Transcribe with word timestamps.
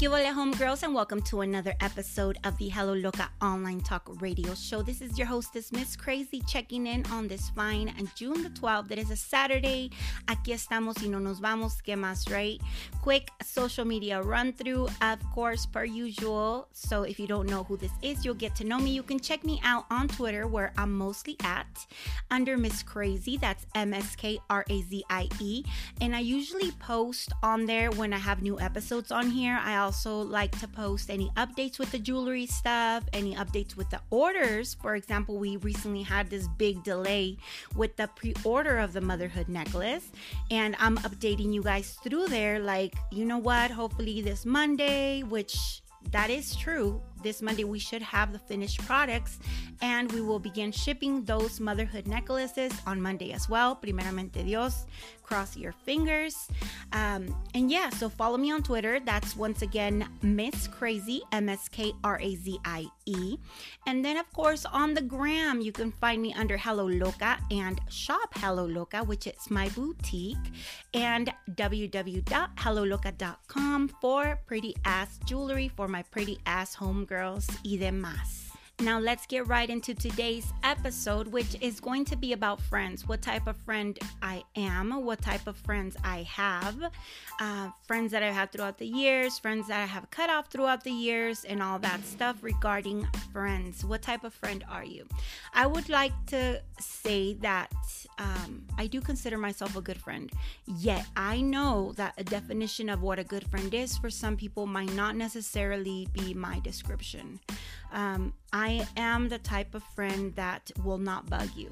Hola, 0.00 0.32
homegirls, 0.32 0.84
and 0.84 0.94
welcome 0.94 1.20
to 1.22 1.40
another 1.40 1.74
episode 1.80 2.38
of 2.44 2.56
the 2.58 2.68
Hello 2.68 2.94
Loca 2.94 3.28
online 3.42 3.80
talk 3.80 4.08
radio 4.22 4.54
show. 4.54 4.80
This 4.80 5.02
is 5.02 5.18
your 5.18 5.26
hostess, 5.26 5.72
Ms. 5.72 5.96
Krazie, 5.96 6.46
checking 6.46 6.86
in 6.86 7.04
on 7.10 7.26
this 7.26 7.50
fine 7.50 7.92
and 7.98 8.08
June 8.14 8.44
the 8.44 8.48
12th. 8.48 8.92
It 8.92 8.98
is 8.98 9.10
a 9.10 9.16
Saturday. 9.16 9.90
Aquí 10.26 10.52
estamos 10.52 11.02
y 11.02 11.08
no 11.08 11.18
nos 11.18 11.40
vamos. 11.40 11.82
¿Qué 11.84 11.96
más, 11.96 12.30
right? 12.30 12.60
Quick 13.02 13.30
social 13.44 13.84
media 13.84 14.22
run 14.22 14.52
through, 14.52 14.88
of 15.02 15.18
course, 15.34 15.66
per 15.66 15.84
usual. 15.84 16.68
So 16.72 17.02
if 17.02 17.18
you 17.18 17.26
don't 17.26 17.48
know 17.50 17.64
who 17.64 17.76
this 17.76 17.92
is, 18.00 18.24
you'll 18.24 18.34
get 18.34 18.54
to 18.56 18.64
know 18.64 18.78
me. 18.78 18.90
You 18.90 19.02
can 19.02 19.18
check 19.18 19.44
me 19.44 19.60
out 19.64 19.84
on 19.90 20.08
Twitter, 20.08 20.46
where 20.46 20.72
I'm 20.78 20.96
mostly 20.96 21.36
at 21.42 21.86
under 22.30 22.56
Ms. 22.56 22.84
Krazie. 22.84 23.40
That's 23.40 23.66
M 23.74 23.92
S 23.92 24.14
K 24.16 24.38
R 24.48 24.64
A 24.70 24.82
Z 24.82 25.04
I 25.10 25.28
E. 25.40 25.64
And 26.00 26.14
I 26.14 26.20
usually 26.20 26.70
post 26.72 27.32
on 27.42 27.66
there 27.66 27.90
when 27.90 28.12
I 28.12 28.18
have 28.18 28.42
new 28.42 28.58
episodes 28.60 29.10
on 29.10 29.30
here. 29.30 29.58
I 29.60 29.87
also 29.88 30.20
like 30.20 30.52
to 30.60 30.68
post 30.68 31.08
any 31.08 31.30
updates 31.38 31.78
with 31.78 31.90
the 31.90 31.98
jewelry 31.98 32.44
stuff, 32.44 33.04
any 33.14 33.34
updates 33.34 33.74
with 33.74 33.88
the 33.88 33.98
orders. 34.10 34.74
For 34.74 34.96
example, 34.96 35.38
we 35.38 35.56
recently 35.56 36.02
had 36.02 36.28
this 36.28 36.46
big 36.46 36.84
delay 36.84 37.38
with 37.74 37.96
the 37.96 38.06
pre 38.14 38.34
order 38.44 38.80
of 38.80 38.92
the 38.92 39.00
motherhood 39.00 39.48
necklace, 39.48 40.12
and 40.50 40.76
I'm 40.78 40.98
updating 40.98 41.54
you 41.54 41.62
guys 41.62 41.96
through 42.04 42.26
there. 42.26 42.60
Like, 42.60 42.96
you 43.10 43.24
know 43.24 43.38
what? 43.38 43.70
Hopefully, 43.70 44.20
this 44.20 44.44
Monday, 44.44 45.22
which 45.22 45.56
that 46.12 46.28
is 46.28 46.54
true. 46.54 47.00
This 47.22 47.42
Monday, 47.42 47.64
we 47.64 47.78
should 47.78 48.02
have 48.02 48.32
the 48.32 48.38
finished 48.38 48.84
products 48.86 49.38
and 49.80 50.10
we 50.12 50.20
will 50.20 50.38
begin 50.38 50.72
shipping 50.72 51.24
those 51.24 51.60
motherhood 51.60 52.06
necklaces 52.06 52.72
on 52.86 53.00
Monday 53.00 53.32
as 53.32 53.48
well. 53.48 53.76
Primeramente 53.76 54.44
Dios, 54.44 54.86
cross 55.28 55.56
your 55.56 55.72
fingers. 55.72 56.48
Um, 56.92 57.34
and 57.54 57.70
yeah, 57.70 57.88
so 57.90 58.08
follow 58.08 58.38
me 58.38 58.50
on 58.50 58.62
Twitter. 58.62 58.98
That's 58.98 59.36
once 59.36 59.60
again 59.62 60.08
Ms. 60.22 60.68
Krazie, 60.68 61.20
M 61.32 61.50
S 61.50 61.68
K 61.68 61.92
R 62.02 62.18
A 62.20 62.34
Z 62.34 62.58
I 62.64 62.86
E. 63.04 63.36
And 63.86 64.04
then, 64.04 64.16
of 64.16 64.28
course, 64.32 64.64
on 64.64 64.94
the 64.94 65.02
gram, 65.02 65.60
you 65.60 65.70
can 65.72 65.92
find 65.92 66.20
me 66.22 66.32
under 66.34 66.56
Hello 66.56 66.86
Loca 66.86 67.36
and 67.50 67.80
Shop 67.90 68.32
Hello 68.36 68.64
Loca, 68.64 69.04
which 69.04 69.26
is 69.26 69.50
my 69.50 69.68
boutique, 69.70 70.38
and 70.94 71.34
www.helloloca.com 71.52 73.88
for 74.00 74.38
pretty 74.46 74.76
ass 74.84 75.18
jewelry 75.26 75.68
for 75.76 75.88
my 75.88 76.02
pretty 76.04 76.38
ass 76.46 76.74
homegirls 77.08 77.46
y 77.62 77.78
demás. 77.78 78.47
Now, 78.80 79.00
let's 79.00 79.26
get 79.26 79.48
right 79.48 79.68
into 79.68 79.92
today's 79.92 80.52
episode, 80.62 81.26
which 81.26 81.56
is 81.60 81.80
going 81.80 82.04
to 82.04 82.16
be 82.16 82.32
about 82.32 82.60
friends 82.60 83.08
what 83.08 83.20
type 83.20 83.48
of 83.48 83.56
friend 83.56 83.98
I 84.22 84.44
am, 84.54 85.04
what 85.04 85.20
type 85.20 85.48
of 85.48 85.56
friends 85.56 85.96
I 86.04 86.22
have, 86.22 86.76
uh, 87.40 87.70
friends 87.88 88.12
that 88.12 88.22
I've 88.22 88.34
had 88.34 88.52
throughout 88.52 88.78
the 88.78 88.86
years, 88.86 89.36
friends 89.36 89.66
that 89.66 89.80
I 89.80 89.86
have 89.86 90.08
cut 90.10 90.30
off 90.30 90.48
throughout 90.48 90.84
the 90.84 90.92
years, 90.92 91.44
and 91.44 91.60
all 91.60 91.80
that 91.80 92.04
stuff 92.04 92.36
regarding 92.40 93.04
friends. 93.32 93.84
What 93.84 94.00
type 94.00 94.22
of 94.22 94.32
friend 94.32 94.62
are 94.70 94.84
you? 94.84 95.08
I 95.52 95.66
would 95.66 95.88
like 95.88 96.12
to 96.26 96.62
say 96.78 97.34
that 97.34 97.72
um, 98.18 98.62
I 98.78 98.86
do 98.86 99.00
consider 99.00 99.38
myself 99.38 99.74
a 99.74 99.80
good 99.80 100.00
friend, 100.00 100.30
yet 100.66 101.04
I 101.16 101.40
know 101.40 101.94
that 101.96 102.14
a 102.16 102.22
definition 102.22 102.88
of 102.90 103.02
what 103.02 103.18
a 103.18 103.24
good 103.24 103.44
friend 103.50 103.74
is 103.74 103.98
for 103.98 104.08
some 104.08 104.36
people 104.36 104.66
might 104.66 104.94
not 104.94 105.16
necessarily 105.16 106.06
be 106.12 106.32
my 106.32 106.60
description. 106.60 107.40
Um, 107.92 108.32
I 108.52 108.86
am 108.96 109.28
the 109.28 109.38
type 109.38 109.74
of 109.74 109.82
friend 109.82 110.34
that 110.36 110.70
will 110.84 110.98
not 110.98 111.28
bug 111.28 111.48
you. 111.56 111.70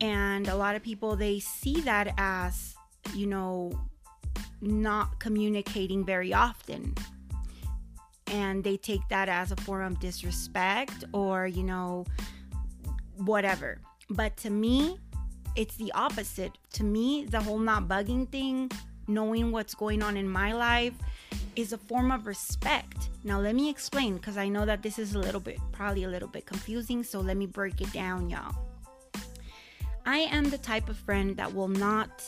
And 0.00 0.48
a 0.48 0.56
lot 0.56 0.74
of 0.76 0.82
people, 0.82 1.16
they 1.16 1.40
see 1.40 1.80
that 1.82 2.14
as, 2.18 2.74
you 3.14 3.26
know, 3.26 3.72
not 4.60 5.18
communicating 5.18 6.04
very 6.04 6.32
often. 6.32 6.94
And 8.28 8.64
they 8.64 8.76
take 8.76 9.06
that 9.08 9.28
as 9.28 9.52
a 9.52 9.56
form 9.56 9.92
of 9.92 10.00
disrespect 10.00 11.04
or, 11.12 11.46
you 11.46 11.62
know, 11.62 12.06
whatever. 13.16 13.78
But 14.08 14.36
to 14.38 14.50
me, 14.50 14.98
it's 15.54 15.76
the 15.76 15.92
opposite. 15.92 16.56
To 16.74 16.84
me, 16.84 17.24
the 17.24 17.40
whole 17.40 17.58
not 17.58 17.88
bugging 17.88 18.30
thing, 18.30 18.70
knowing 19.12 19.52
what's 19.52 19.74
going 19.74 20.02
on 20.02 20.16
in 20.16 20.28
my 20.28 20.52
life, 20.52 20.94
is 21.56 21.72
a 21.72 21.78
form 21.78 22.10
of 22.10 22.26
respect. 22.26 23.10
Now, 23.24 23.40
let 23.40 23.54
me 23.54 23.68
explain 23.68 24.16
because 24.16 24.36
I 24.36 24.48
know 24.48 24.64
that 24.66 24.82
this 24.82 24.98
is 24.98 25.14
a 25.14 25.18
little 25.18 25.40
bit, 25.40 25.58
probably 25.72 26.04
a 26.04 26.08
little 26.08 26.28
bit 26.28 26.46
confusing. 26.46 27.02
So, 27.02 27.20
let 27.20 27.36
me 27.36 27.46
break 27.46 27.80
it 27.80 27.92
down, 27.92 28.30
y'all. 28.30 28.54
I 30.04 30.18
am 30.18 30.50
the 30.50 30.58
type 30.58 30.88
of 30.88 30.96
friend 30.96 31.36
that 31.36 31.54
will 31.54 31.68
not 31.68 32.24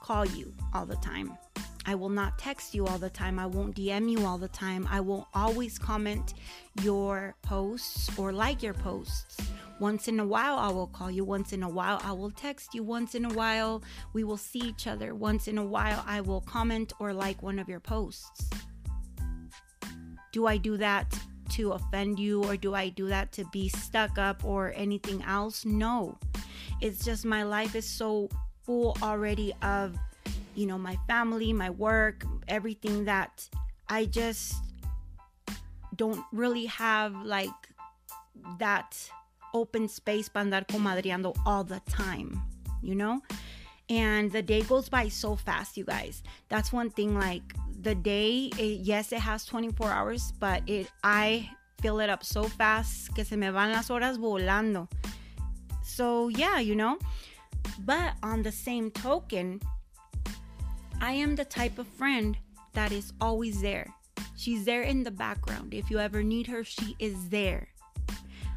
call 0.00 0.26
you 0.26 0.52
all 0.74 0.86
the 0.86 0.96
time. 0.96 1.36
I 1.84 1.94
will 1.94 2.08
not 2.08 2.38
text 2.38 2.74
you 2.74 2.86
all 2.86 2.98
the 2.98 3.10
time. 3.10 3.38
I 3.38 3.46
won't 3.46 3.76
DM 3.76 4.10
you 4.10 4.24
all 4.24 4.38
the 4.38 4.48
time. 4.48 4.86
I 4.90 5.00
will 5.00 5.28
always 5.34 5.78
comment 5.78 6.34
your 6.82 7.34
posts 7.42 8.16
or 8.18 8.32
like 8.32 8.62
your 8.62 8.74
posts. 8.74 9.36
Once 9.80 10.06
in 10.06 10.20
a 10.20 10.24
while, 10.24 10.56
I 10.58 10.68
will 10.68 10.86
call 10.86 11.10
you. 11.10 11.24
Once 11.24 11.52
in 11.52 11.64
a 11.64 11.68
while, 11.68 12.00
I 12.04 12.12
will 12.12 12.30
text 12.30 12.72
you. 12.72 12.84
Once 12.84 13.16
in 13.16 13.24
a 13.24 13.32
while, 13.34 13.82
we 14.12 14.22
will 14.22 14.36
see 14.36 14.60
each 14.60 14.86
other. 14.86 15.12
Once 15.14 15.48
in 15.48 15.58
a 15.58 15.64
while, 15.64 16.04
I 16.06 16.20
will 16.20 16.40
comment 16.42 16.92
or 17.00 17.12
like 17.12 17.42
one 17.42 17.58
of 17.58 17.68
your 17.68 17.80
posts. 17.80 18.48
Do 20.30 20.46
I 20.46 20.56
do 20.56 20.76
that 20.76 21.18
to 21.50 21.72
offend 21.72 22.18
you 22.18 22.44
or 22.44 22.56
do 22.56 22.74
I 22.74 22.90
do 22.90 23.08
that 23.08 23.32
to 23.32 23.44
be 23.46 23.68
stuck 23.68 24.18
up 24.18 24.44
or 24.44 24.72
anything 24.76 25.22
else? 25.24 25.64
No. 25.64 26.16
It's 26.80 27.04
just 27.04 27.24
my 27.24 27.42
life 27.42 27.74
is 27.74 27.84
so 27.84 28.28
full 28.64 28.96
already 29.02 29.52
of, 29.62 29.98
you 30.54 30.66
know, 30.66 30.78
my 30.78 30.98
family, 31.06 31.52
my 31.52 31.70
work, 31.70 32.24
everything 32.48 33.04
that 33.04 33.48
I 33.88 34.06
just 34.06 34.54
don't 35.96 36.24
really 36.32 36.66
have 36.66 37.14
like 37.24 37.50
that 38.58 38.96
open 39.54 39.88
space 39.88 40.28
para 40.28 40.44
andar 40.44 40.66
comadreando 40.66 41.36
all 41.44 41.64
the 41.64 41.80
time, 41.88 42.42
you 42.82 42.94
know? 42.94 43.20
And 43.90 44.32
the 44.32 44.42
day 44.42 44.62
goes 44.62 44.88
by 44.88 45.08
so 45.08 45.36
fast, 45.36 45.76
you 45.76 45.84
guys. 45.84 46.22
That's 46.48 46.72
one 46.72 46.90
thing 46.90 47.18
like 47.18 47.42
the 47.82 47.94
day, 47.94 48.50
it, 48.58 48.80
yes, 48.80 49.12
it 49.12 49.18
has 49.18 49.44
24 49.44 49.90
hours, 49.90 50.32
but 50.38 50.62
it 50.66 50.90
I 51.04 51.50
fill 51.80 52.00
it 52.00 52.08
up 52.08 52.24
so 52.24 52.44
fast 52.44 53.14
que 53.14 53.24
se 53.24 53.36
me 53.36 53.50
van 53.50 53.72
las 53.72 53.88
horas 53.88 54.18
volando. 54.18 54.88
So, 55.82 56.28
yeah, 56.28 56.58
you 56.60 56.76
know. 56.76 56.96
But 57.80 58.14
on 58.22 58.42
the 58.42 58.52
same 58.52 58.90
token, 58.90 59.60
I 61.02 61.14
am 61.14 61.34
the 61.34 61.44
type 61.44 61.80
of 61.80 61.88
friend 61.88 62.38
that 62.74 62.92
is 62.92 63.12
always 63.20 63.60
there. 63.60 63.92
She's 64.36 64.64
there 64.64 64.82
in 64.82 65.02
the 65.02 65.10
background. 65.10 65.74
If 65.74 65.90
you 65.90 65.98
ever 65.98 66.22
need 66.22 66.46
her, 66.46 66.62
she 66.62 66.94
is 67.00 67.28
there. 67.28 67.66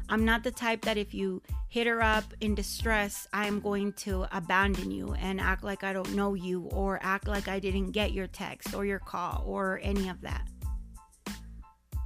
I'm 0.08 0.24
not 0.24 0.44
the 0.44 0.52
type 0.52 0.82
that 0.82 0.96
if 0.96 1.12
you 1.12 1.42
hit 1.68 1.88
her 1.88 2.00
up 2.00 2.22
in 2.40 2.54
distress, 2.54 3.26
I'm 3.32 3.58
going 3.58 3.94
to 3.94 4.28
abandon 4.30 4.92
you 4.92 5.14
and 5.14 5.40
act 5.40 5.64
like 5.64 5.82
I 5.82 5.92
don't 5.92 6.14
know 6.14 6.34
you 6.34 6.68
or 6.70 7.00
act 7.02 7.26
like 7.26 7.48
I 7.48 7.58
didn't 7.58 7.90
get 7.90 8.12
your 8.12 8.28
text 8.28 8.74
or 8.74 8.86
your 8.86 9.00
call 9.00 9.42
or 9.44 9.80
any 9.82 10.08
of 10.08 10.20
that. 10.20 10.46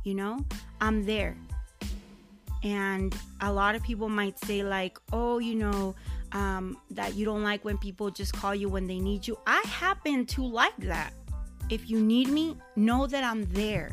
You 0.05 0.15
know, 0.15 0.47
I'm 0.81 1.05
there. 1.05 1.37
And 2.63 3.15
a 3.43 3.53
lot 3.53 3.75
of 3.75 3.83
people 3.83 4.09
might 4.09 4.39
say, 4.39 4.63
like, 4.63 4.99
oh, 5.13 5.39
you 5.39 5.55
know, 5.55 5.95
um, 6.33 6.77
that 6.91 7.15
you 7.15 7.25
don't 7.25 7.43
like 7.43 7.65
when 7.65 7.79
people 7.79 8.11
just 8.11 8.33
call 8.33 8.55
you 8.55 8.69
when 8.69 8.87
they 8.87 8.99
need 8.99 9.27
you. 9.27 9.39
I 9.47 9.63
happen 9.67 10.27
to 10.27 10.47
like 10.47 10.77
that. 10.79 11.13
If 11.69 11.89
you 11.89 12.01
need 12.01 12.29
me, 12.29 12.57
know 12.77 13.07
that 13.07 13.25
I'm 13.25 13.45
there. 13.53 13.91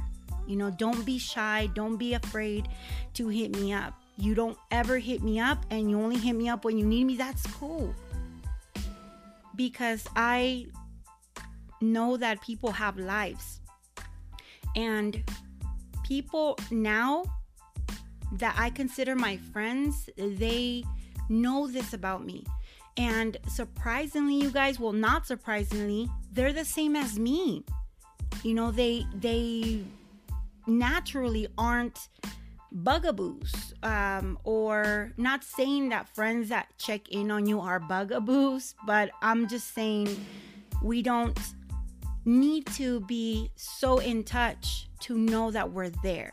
You 0.48 0.56
know, 0.56 0.72
don't 0.72 1.06
be 1.06 1.18
shy, 1.18 1.70
don't 1.74 1.98
be 1.98 2.14
afraid 2.14 2.70
to 3.16 3.28
hit 3.28 3.56
me 3.56 3.74
up. 3.74 3.94
You 4.18 4.34
don't 4.34 4.58
ever 4.72 4.98
hit 4.98 5.22
me 5.22 5.40
up 5.40 5.66
and 5.70 5.90
you 5.90 6.00
only 6.00 6.18
hit 6.18 6.34
me 6.34 6.50
up 6.50 6.66
when 6.66 6.78
you 6.78 6.86
need 6.86 7.04
me. 7.04 7.18
That's 7.18 7.46
cool. 7.48 7.94
Because 9.56 10.06
I 10.16 10.68
know 11.82 12.18
that 12.18 12.42
people 12.42 12.72
have 12.72 12.98
lives. 12.98 13.60
And 14.76 15.24
people 16.04 16.58
now 16.72 17.24
that 18.34 18.56
I 18.58 18.70
consider 18.70 19.16
my 19.16 19.38
friends, 19.38 20.10
they 20.18 20.84
know 21.30 21.68
this 21.68 21.94
about 21.94 22.26
me. 22.26 22.44
And 22.98 23.38
surprisingly, 23.48 24.36
you 24.36 24.50
guys, 24.50 24.80
well, 24.80 24.94
not 24.94 25.28
surprisingly, 25.28 26.10
they're 26.32 26.54
the 26.54 26.66
same 26.66 26.96
as 26.96 27.20
me. 27.20 27.64
You 28.44 28.54
know, 28.54 28.72
they 28.72 29.06
they 29.14 29.84
naturally 30.66 31.48
aren't 31.58 32.10
bugaboos 32.72 33.74
um, 33.84 34.38
or 34.44 35.14
not 35.18 35.44
saying 35.44 35.90
that 35.90 36.10
friends 36.10 36.50
that 36.50 36.68
check 36.78 37.10
in 37.10 37.32
on 37.32 37.46
you 37.46 37.60
are 37.62 37.80
bugaboos 37.80 38.76
but 38.86 39.10
i'm 39.22 39.48
just 39.48 39.74
saying 39.74 40.08
we 40.84 41.02
don't 41.02 41.40
need 42.26 42.66
to 42.68 43.00
be 43.02 43.50
so 43.56 44.00
in 44.00 44.24
touch 44.24 44.90
to 45.00 45.18
know 45.18 45.50
that 45.50 45.72
we're 45.72 45.90
there 46.04 46.32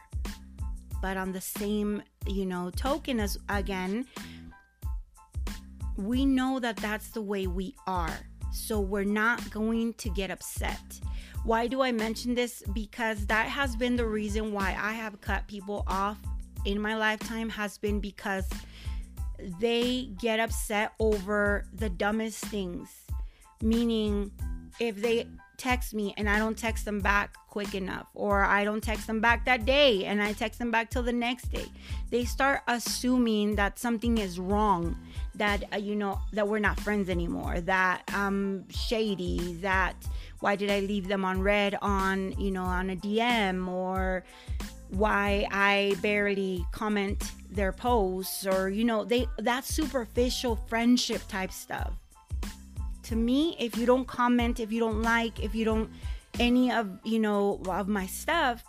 but 1.01 1.17
on 1.17 1.33
the 1.33 1.41
same 1.41 2.03
you 2.27 2.45
know 2.45 2.69
token 2.71 3.21
as 3.21 3.39
again 3.49 4.05
we 5.97 6.27
know 6.27 6.59
that 6.59 6.77
that's 6.77 7.09
the 7.09 7.23
way 7.23 7.47
we 7.47 7.75
are 7.87 8.17
So 8.53 8.81
we're 8.81 9.05
not 9.05 9.51
going 9.51 9.95
to 9.95 10.09
get 10.11 10.31
upset. 10.31 11.01
Why 11.45 11.67
do 11.67 11.83
I 11.83 11.93
mention 11.93 12.35
this? 12.35 12.63
Because 12.73 13.27
that 13.27 13.49
has 13.49 13.77
been 13.77 13.97
the 13.97 14.07
reason 14.07 14.53
why 14.53 14.77
I 14.81 14.93
have 14.93 15.21
cut 15.21 15.47
people 15.49 15.85
off 15.87 16.19
in 16.65 16.81
my 16.81 16.97
lifetime, 16.97 17.49
has 17.51 17.77
been 17.79 18.01
because 18.01 18.49
they 19.61 20.11
get 20.21 20.41
upset 20.41 20.93
over 20.99 21.67
the 21.75 21.91
dumbest 21.91 22.45
things. 22.47 22.89
Meaning, 23.61 24.31
if 24.81 24.97
they 24.97 25.27
text 25.57 25.95
me 25.95 26.15
and 26.17 26.29
I 26.29 26.39
don't 26.39 26.57
text 26.57 26.85
them 26.85 27.01
back 27.01 27.35
quick 27.55 27.77
enough, 27.77 28.09
or 28.15 28.43
I 28.43 28.65
don't 28.65 28.83
text 28.83 29.07
them 29.07 29.21
back 29.21 29.45
that 29.45 29.65
day 29.65 30.07
and 30.07 30.21
I 30.21 30.33
text 30.33 30.59
them 30.59 30.73
back 30.73 30.91
till 30.91 31.05
the 31.05 31.13
next 31.13 31.53
day, 31.53 31.67
they 32.11 32.25
start 32.25 32.63
assuming 32.67 33.55
that 33.55 33.79
something 33.79 34.19
is 34.19 34.41
wrong, 34.41 34.99
that, 35.37 35.63
uh, 35.73 35.77
you 35.77 35.95
know, 35.95 36.19
that 36.33 36.49
we're 36.49 36.59
not 36.59 36.81
friends 36.81 37.09
anymore, 37.09 37.61
that 37.61 38.03
I'm 38.09 38.69
shady, 38.71 39.39
that 39.61 39.95
why 40.41 40.57
did 40.57 40.69
I 40.69 40.81
leave 40.81 41.07
them 41.07 41.25
on 41.25 41.43
read 41.43 41.79
on, 41.81 42.33
you 42.41 42.51
know, 42.51 42.65
on 42.65 42.91
a 42.91 42.97
DM, 42.97 43.69
or 43.69 44.25
why 44.89 45.47
I 45.53 45.95
barely 46.03 46.67
comment 46.73 47.31
their 47.53 47.71
posts, 47.71 48.49
or, 48.49 48.69
you 48.69 48.83
know, 48.83 49.05
they, 49.05 49.29
that 49.39 49.65
superficial 49.65 50.57
friendship 50.67 51.23
type 51.29 51.53
stuff. 51.53 51.93
To 53.05 53.15
me 53.15 53.55
if 53.61 53.77
you 53.77 53.87
don't 53.87 54.07
comment 54.07 54.59
if 54.59 54.73
you 54.73 54.81
don't 54.81 55.03
like 55.03 55.39
if 55.39 55.55
you 55.55 55.67
don't 55.67 55.91
any 56.39 56.73
of 56.73 56.91
you 57.05 57.19
know 57.19 57.61
of 57.69 57.89
my 57.89 58.07
stuff 58.07 58.65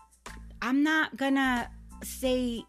i'm 0.62 0.84
not 0.84 1.16
gonna 1.18 1.70
say 2.04 2.64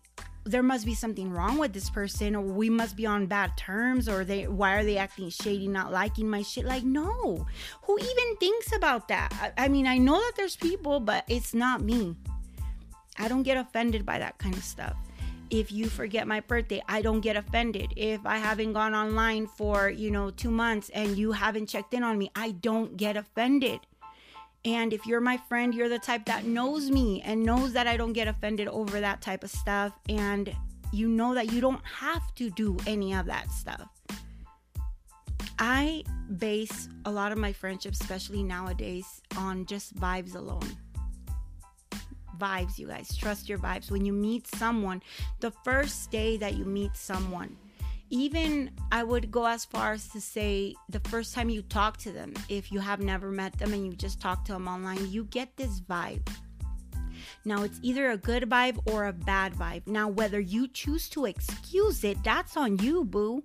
there 0.47 0.63
must 0.63 0.87
be 0.87 0.95
something 0.95 1.33
wrong 1.33 1.59
with 1.59 1.73
this 1.73 1.91
person 1.91 2.37
or 2.37 2.41
we 2.41 2.71
must 2.71 2.97
be 2.97 3.05
on 3.05 3.27
bad 3.27 3.57
terms 3.57 4.09
or 4.09 4.25
they 4.25 4.47
why 4.47 4.77
are 4.77 4.85
they 4.85 4.97
acting 4.97 5.29
shady 5.29 5.67
not 5.67 5.93
liking 5.93 6.31
my 6.31 6.41
shit? 6.43 6.65
Like 6.65 6.85
no. 6.85 7.45
Who 7.83 7.99
even 7.99 8.37
thinks 8.39 8.75
about 8.75 9.09
that? 9.09 9.33
I, 9.41 9.65
I 9.65 9.69
mean 9.69 9.87
i 9.87 9.99
know 9.99 10.19
that 10.21 10.33
there's 10.37 10.57
people 10.57 11.01
but 11.01 11.25
it's 11.29 11.53
not 11.53 11.83
me. 11.83 12.15
I 13.19 13.29
don't 13.29 13.43
get 13.43 13.57
offended 13.57 14.07
by 14.07 14.19
that 14.21 14.39
kind 14.39 14.55
of 14.55 14.63
stuff. 14.63 14.95
If 15.51 15.73
you 15.73 15.89
forget 15.89 16.29
my 16.29 16.41
birthday 16.41 16.81
i 16.89 17.03
don't 17.03 17.21
get 17.21 17.37
offended. 17.37 17.93
If 17.97 18.25
i 18.25 18.37
haven't 18.37 18.73
gone 18.73 18.95
online 18.95 19.49
for 19.49 19.91
you 19.91 20.13
know 20.13 20.31
two 20.31 20.53
months 20.53 20.91
and 20.91 21.19
you 21.19 21.33
haven't 21.33 21.67
checked 21.67 21.93
in 21.93 22.05
on 22.05 22.19
me 22.19 22.31
i 22.37 22.53
don't 22.53 22.97
get 22.97 23.17
offended 23.17 23.81
and 24.67 24.93
if 24.93 25.07
you're 25.07 25.21
my 25.21 25.37
friend 25.49 25.75
you're 25.75 25.89
the 25.89 25.99
type 25.99 26.27
that 26.27 26.45
knows 26.45 26.91
me 26.91 27.23
and 27.23 27.43
knows 27.43 27.73
that 27.73 27.87
i 27.87 27.97
don't 27.97 28.13
get 28.13 28.29
offended 28.29 28.69
over 28.69 29.01
that 29.01 29.23
type 29.23 29.43
of 29.43 29.51
stuff 29.51 29.93
and 30.09 30.55
you 30.93 31.09
know 31.09 31.35
that 31.35 31.51
you 31.53 31.61
don't 31.61 31.85
have 31.85 32.35
to 32.35 32.51
do 32.51 32.77
any 32.87 33.15
of 33.15 33.25
that 33.25 33.51
stuff 33.51 33.89
i 35.59 36.03
base 36.39 36.89
a 37.07 37.11
lot 37.11 37.33
of 37.33 37.39
my 37.39 37.53
friendships 37.53 38.01
especially 38.01 38.43
nowadays 38.43 39.23
on 39.37 39.65
just 39.65 39.95
vibes 39.97 40.35
alone 40.35 40.77
vibes, 42.39 42.79
you 42.79 42.87
guys. 42.87 43.17
Trust 43.17 43.49
your 43.49 43.57
vibes. 43.57 43.91
When 43.91 44.05
you 44.05 44.13
meet 44.13 44.47
someone, 44.47 45.03
the 45.41 45.51
first 45.65 46.11
day 46.11 46.37
that 46.37 46.55
you 46.55 46.67
meet 46.67 46.95
someone, 46.95 47.57
even 48.11 48.71
I 48.93 49.03
would 49.03 49.31
go 49.31 49.47
as 49.47 49.65
far 49.65 49.93
as 49.93 50.09
to 50.11 50.21
say 50.21 50.75
the 50.89 51.01
first 51.01 51.35
time 51.35 51.49
you 51.49 51.63
talk 51.63 51.97
to 51.99 52.13
them, 52.13 52.35
if 52.49 52.71
you 52.71 52.81
have 52.81 53.01
never 53.01 53.31
met 53.31 53.59
them 53.59 53.73
and 53.73 53.87
you 53.87 53.95
just 53.95 54.21
talk 54.21 54.45
to 54.47 54.53
them 54.53 54.69
online, 54.69 55.11
you 55.11 55.25
get 55.25 55.57
this 55.57 55.81
vibe. 55.81 56.29
Now, 57.45 57.63
it's 57.63 57.79
either 57.83 58.11
a 58.11 58.17
good 58.17 58.45
vibe 58.45 58.79
or 58.93 59.07
a 59.07 59.13
bad 59.13 59.55
vibe. 59.55 59.87
Now, 59.87 60.09
whether 60.09 60.41
you 60.41 60.69
choose 60.69 61.09
to 61.11 61.27
excuse 61.27 62.05
it, 62.05 62.23
that's 62.25 62.57
on 62.57 62.79
you, 62.79 63.05
boo. 63.05 63.43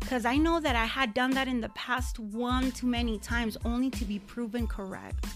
Because 0.00 0.24
I 0.24 0.36
know 0.36 0.60
that 0.60 0.76
I 0.76 0.84
had 0.84 1.12
done 1.14 1.32
that 1.32 1.48
in 1.48 1.60
the 1.60 1.68
past 1.70 2.18
one 2.18 2.70
too 2.72 2.86
many 2.86 3.18
times 3.18 3.56
only 3.64 3.90
to 3.90 4.04
be 4.04 4.20
proven 4.20 4.66
correct. 4.66 5.26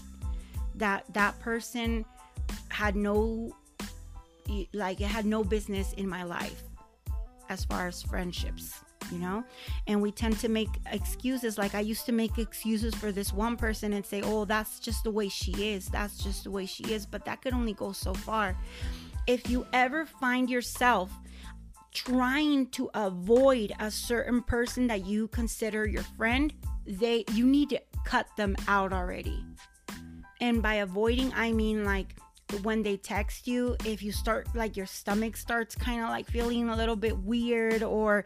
That 0.75 1.05
that 1.13 1.39
person 1.39 2.05
had 2.69 2.95
no 2.95 3.55
like 4.73 4.99
it 4.99 5.07
had 5.07 5.25
no 5.25 5.43
business 5.43 5.93
in 5.93 6.07
my 6.07 6.23
life 6.23 6.63
as 7.49 7.65
far 7.65 7.87
as 7.87 8.01
friendships 8.01 8.83
you 9.11 9.19
know? 9.19 9.43
And 9.87 10.01
we 10.01 10.11
tend 10.11 10.39
to 10.39 10.49
make 10.49 10.69
excuses. 10.91 11.57
Like 11.57 11.75
i 11.75 11.79
used 11.79 12.05
to 12.05 12.11
make 12.11 12.37
excuses 12.37 12.93
for 12.95 13.11
this 13.11 13.33
one 13.33 13.57
person 13.57 13.93
and 13.93 14.05
say 14.05 14.21
oh 14.21 14.45
that's 14.45 14.79
just 14.79 15.03
the 15.03 15.11
way 15.11 15.29
she 15.29 15.51
is. 15.73 15.87
That's 15.87 16.17
just 16.23 16.43
the 16.43 16.51
way 16.51 16.65
she 16.65 16.83
is. 16.93 17.05
But 17.05 17.25
that 17.25 17.41
could 17.41 17.53
only 17.53 17.73
go 17.73 17.91
so 17.91 18.13
far. 18.13 18.57
If 19.27 19.49
you 19.49 19.65
ever 19.73 20.05
find 20.05 20.49
yourself 20.49 21.11
trying 21.93 22.67
to 22.71 22.89
avoid 22.95 23.71
a 23.79 23.91
certain 23.91 24.41
person 24.41 24.87
that 24.87 25.05
you 25.05 25.27
consider 25.27 25.87
your 25.87 26.01
friend 26.17 26.51
they 26.87 27.23
you 27.33 27.45
need 27.45 27.69
to 27.69 27.81
cut 28.03 28.27
them 28.35 28.55
out 28.67 28.91
already. 28.91 29.45
And 30.41 30.61
by 30.61 30.75
avoiding 30.75 31.31
i 31.35 31.51
mean 31.51 31.85
like 31.85 32.15
when 32.61 32.83
they 32.83 32.97
text 32.97 33.47
you 33.47 33.75
if 33.85 34.03
you 34.03 34.11
start 34.11 34.47
like 34.55 34.77
your 34.77 34.85
stomach 34.85 35.35
starts 35.37 35.75
kind 35.75 36.01
of 36.01 36.09
like 36.09 36.27
feeling 36.27 36.69
a 36.69 36.75
little 36.75 36.95
bit 36.95 37.17
weird 37.17 37.83
or 37.83 38.25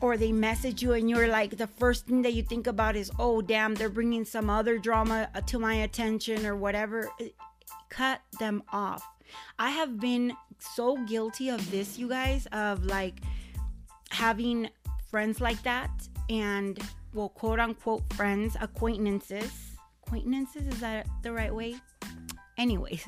or 0.00 0.16
they 0.16 0.32
message 0.32 0.82
you 0.82 0.92
and 0.94 1.08
you're 1.08 1.28
like 1.28 1.56
the 1.56 1.66
first 1.66 2.06
thing 2.06 2.22
that 2.22 2.32
you 2.32 2.42
think 2.42 2.66
about 2.66 2.96
is 2.96 3.10
oh 3.18 3.40
damn 3.40 3.74
they're 3.74 3.88
bringing 3.88 4.24
some 4.24 4.50
other 4.50 4.78
drama 4.78 5.28
uh, 5.34 5.40
to 5.42 5.58
my 5.58 5.74
attention 5.74 6.44
or 6.46 6.56
whatever 6.56 7.10
cut 7.88 8.20
them 8.38 8.62
off. 8.72 9.02
I 9.58 9.70
have 9.70 9.98
been 10.00 10.36
so 10.58 10.96
guilty 11.06 11.48
of 11.48 11.70
this 11.70 11.98
you 11.98 12.08
guys 12.08 12.46
of 12.52 12.84
like 12.84 13.20
having 14.10 14.68
friends 15.10 15.40
like 15.40 15.62
that 15.62 15.90
and 16.30 16.78
well 17.14 17.28
quote 17.28 17.60
unquote 17.60 18.02
friends 18.14 18.56
acquaintances. 18.60 19.50
Acquaintances 20.06 20.66
is 20.66 20.80
that 20.80 21.06
the 21.22 21.32
right 21.32 21.54
way? 21.54 21.76
Anyways 22.58 23.06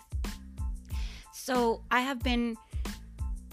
so 1.49 1.81
I 1.91 2.01
have 2.03 2.23
been 2.23 2.59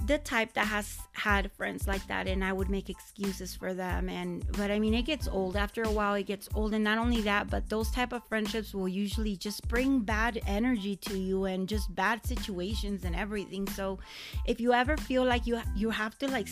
the 0.06 0.18
type 0.18 0.53
that 0.56 0.68
has 0.68 1.00
had 1.13 1.50
friends 1.53 1.88
like 1.88 2.06
that 2.07 2.27
and 2.27 2.44
I 2.44 2.51
would 2.51 2.69
make 2.69 2.89
excuses 2.89 3.56
for 3.56 3.74
them 3.74 4.09
and 4.09 4.45
but 4.57 4.69
I 4.69 4.80
mean 4.80 4.94
it 4.94 5.03
gets 5.03 5.30
old. 5.30 5.56
After 5.56 5.81
a 5.83 5.89
while 5.89 6.13
it 6.15 6.25
gets 6.25 6.50
old 6.53 6.74
and 6.74 6.83
not 6.83 6.97
only 6.97 7.21
that 7.21 7.50
but 7.50 7.69
those 7.69 7.89
type 7.92 8.12
of 8.12 8.21
friendships 8.27 8.74
will 8.74 8.89
usually 8.89 9.38
just 9.38 9.65
bring 9.69 10.01
bad 10.01 10.42
energy 10.45 10.97
to 11.07 11.18
you 11.18 11.45
and 11.45 11.69
just 11.69 11.95
bad 11.95 12.25
situations 12.25 13.06
and 13.06 13.15
everything. 13.15 13.65
So 13.69 13.98
if 14.45 14.59
you 14.59 14.74
ever 14.74 14.98
feel 14.98 15.24
like 15.24 15.48
you 15.48 15.62
you 15.74 15.89
have 15.89 16.19
to 16.19 16.27
like 16.27 16.50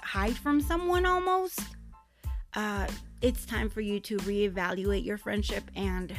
hide 0.00 0.36
from 0.36 0.62
someone 0.62 1.04
almost 1.04 1.60
uh 2.54 2.86
it's 3.20 3.44
time 3.44 3.68
for 3.68 3.82
you 3.82 4.00
to 4.00 4.16
reevaluate 4.18 5.04
your 5.04 5.18
friendship 5.18 5.64
and 5.76 6.14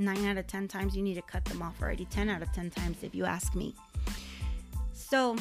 9 0.00 0.26
out 0.26 0.36
of 0.36 0.46
10 0.46 0.66
times 0.66 0.96
you 0.96 1.02
need 1.02 1.14
to 1.14 1.22
cut 1.22 1.44
them 1.44 1.62
off 1.62 1.80
already 1.80 2.06
10 2.06 2.28
out 2.28 2.42
of 2.42 2.52
10 2.52 2.70
times 2.70 3.02
if 3.02 3.14
you 3.14 3.24
ask 3.24 3.54
me 3.54 3.74
so, 5.10 5.34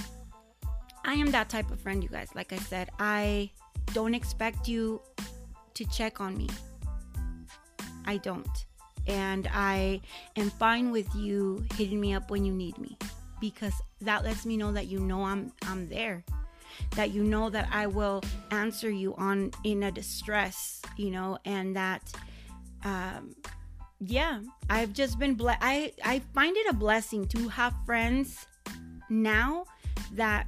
I 1.06 1.14
am 1.14 1.30
that 1.30 1.48
type 1.48 1.70
of 1.70 1.80
friend, 1.80 2.02
you 2.02 2.10
guys. 2.10 2.30
Like 2.34 2.52
I 2.52 2.58
said, 2.58 2.90
I 2.98 3.52
don't 3.94 4.16
expect 4.16 4.68
you 4.68 5.00
to 5.76 5.86
check 5.86 6.20
on 6.20 6.36
me. 6.36 6.50
I 8.06 8.18
don't. 8.18 8.66
And 9.06 9.48
I 9.54 10.02
am 10.36 10.50
fine 10.50 10.90
with 10.90 11.14
you 11.14 11.64
hitting 11.76 12.02
me 12.02 12.16
up 12.16 12.32
when 12.32 12.46
you 12.46 12.52
need 12.52 12.80
me 12.80 12.98
because 13.40 13.74
that 14.02 14.24
lets 14.24 14.44
me 14.44 14.58
know 14.58 14.72
that 14.72 14.88
you 14.88 15.00
know 15.00 15.24
I'm 15.24 15.52
I'm 15.68 15.88
there. 15.88 16.24
That 16.96 17.12
you 17.12 17.24
know 17.24 17.52
that 17.52 17.70
I 17.72 17.86
will 17.86 18.24
answer 18.50 18.90
you 18.90 19.14
on 19.18 19.52
in 19.64 19.84
a 19.84 19.92
distress, 19.92 20.82
you 20.98 21.12
know, 21.12 21.38
and 21.46 21.76
that 21.76 22.12
um 22.84 23.36
yeah, 24.00 24.40
I've 24.70 24.94
just 24.94 25.20
been 25.20 25.36
blessed. 25.36 25.60
I 25.62 25.94
I 26.04 26.20
find 26.34 26.56
it 26.56 26.68
a 26.70 26.74
blessing 26.74 27.28
to 27.30 27.50
have 27.50 27.74
friends 27.86 28.46
now 29.10 29.66
that 30.14 30.48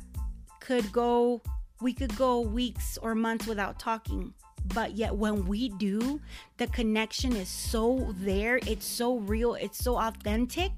could 0.60 0.92
go 0.92 1.42
we 1.82 1.94
could 1.94 2.16
go 2.16 2.40
weeks 2.40 2.98
or 3.02 3.16
months 3.16 3.48
without 3.48 3.80
talking 3.80 4.34
but 4.74 4.96
yet 4.96 5.16
when 5.16 5.46
we 5.48 5.70
do 5.70 6.22
the 6.58 6.68
connection 6.68 7.36
is 7.36 7.50
so 7.50 8.14
there 8.20 8.60
it's 8.68 8.86
so 8.86 9.18
real 9.18 9.56
it's 9.56 9.84
so 9.84 9.98
authentic 9.98 10.72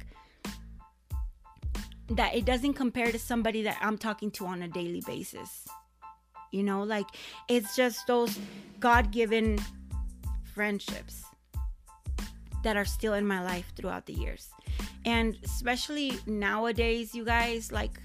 that 2.10 2.34
it 2.34 2.46
doesn't 2.46 2.74
compare 2.74 3.12
to 3.12 3.20
somebody 3.20 3.63
that 3.63 3.77
I'm 3.82 3.98
talking 3.98 4.32
to 4.32 4.46
on 4.46 4.62
a 4.62 4.68
daily 4.68 5.01
basis 5.06 5.68
you 6.51 6.63
know 6.63 6.84
like 6.84 7.08
it's 7.50 7.75
just 7.75 8.08
those 8.08 8.39
god-given 8.80 9.60
friendships 10.53 11.25
that 12.63 12.77
are 12.77 12.86
still 12.86 13.13
in 13.13 13.25
my 13.25 13.43
life 13.43 13.72
throughout 13.75 14.05
the 14.05 14.13
years. 14.13 14.50
And 15.05 15.38
especially 15.43 16.13
nowadays, 16.25 17.13
you 17.13 17.25
guys, 17.25 17.72
like 17.72 18.00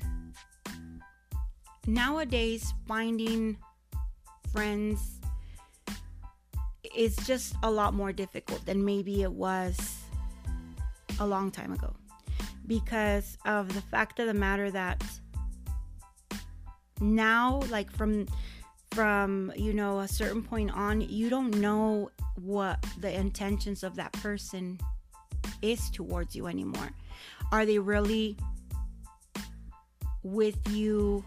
nowadays, 1.87 2.75
finding 2.87 3.57
friends 4.53 5.21
is 6.95 7.17
just 7.27 7.55
a 7.63 7.71
lot 7.71 7.95
more 7.95 8.13
difficult 8.13 8.65
than 8.67 8.85
maybe 8.85 9.23
it 9.23 9.33
was 9.33 9.99
a 11.21 11.27
long 11.27 11.51
time 11.51 11.73
ago 11.73 11.95
because 12.67 13.39
of 13.47 13.73
the 13.75 13.81
fact 13.81 14.19
of 14.21 14.27
the 14.27 14.35
matter 14.35 14.71
that 14.71 15.03
now 17.01 17.63
like 17.71 17.91
from 17.91 18.27
from 18.99 19.53
you 19.55 19.73
know 19.73 20.01
a 20.01 20.09
certain 20.09 20.43
point 20.43 20.73
on 20.73 21.01
you 21.01 21.31
don't 21.31 21.57
know 21.61 22.11
what 22.35 22.85
the 22.99 23.17
intentions 23.17 23.85
of 23.85 23.95
that 23.95 24.11
person 24.15 24.77
is 25.63 25.89
towards 25.91 26.35
you 26.35 26.49
anymore. 26.49 26.91
Are 27.53 27.65
they 27.65 27.79
really 27.79 28.37
with 30.25 30.59
you 30.73 31.25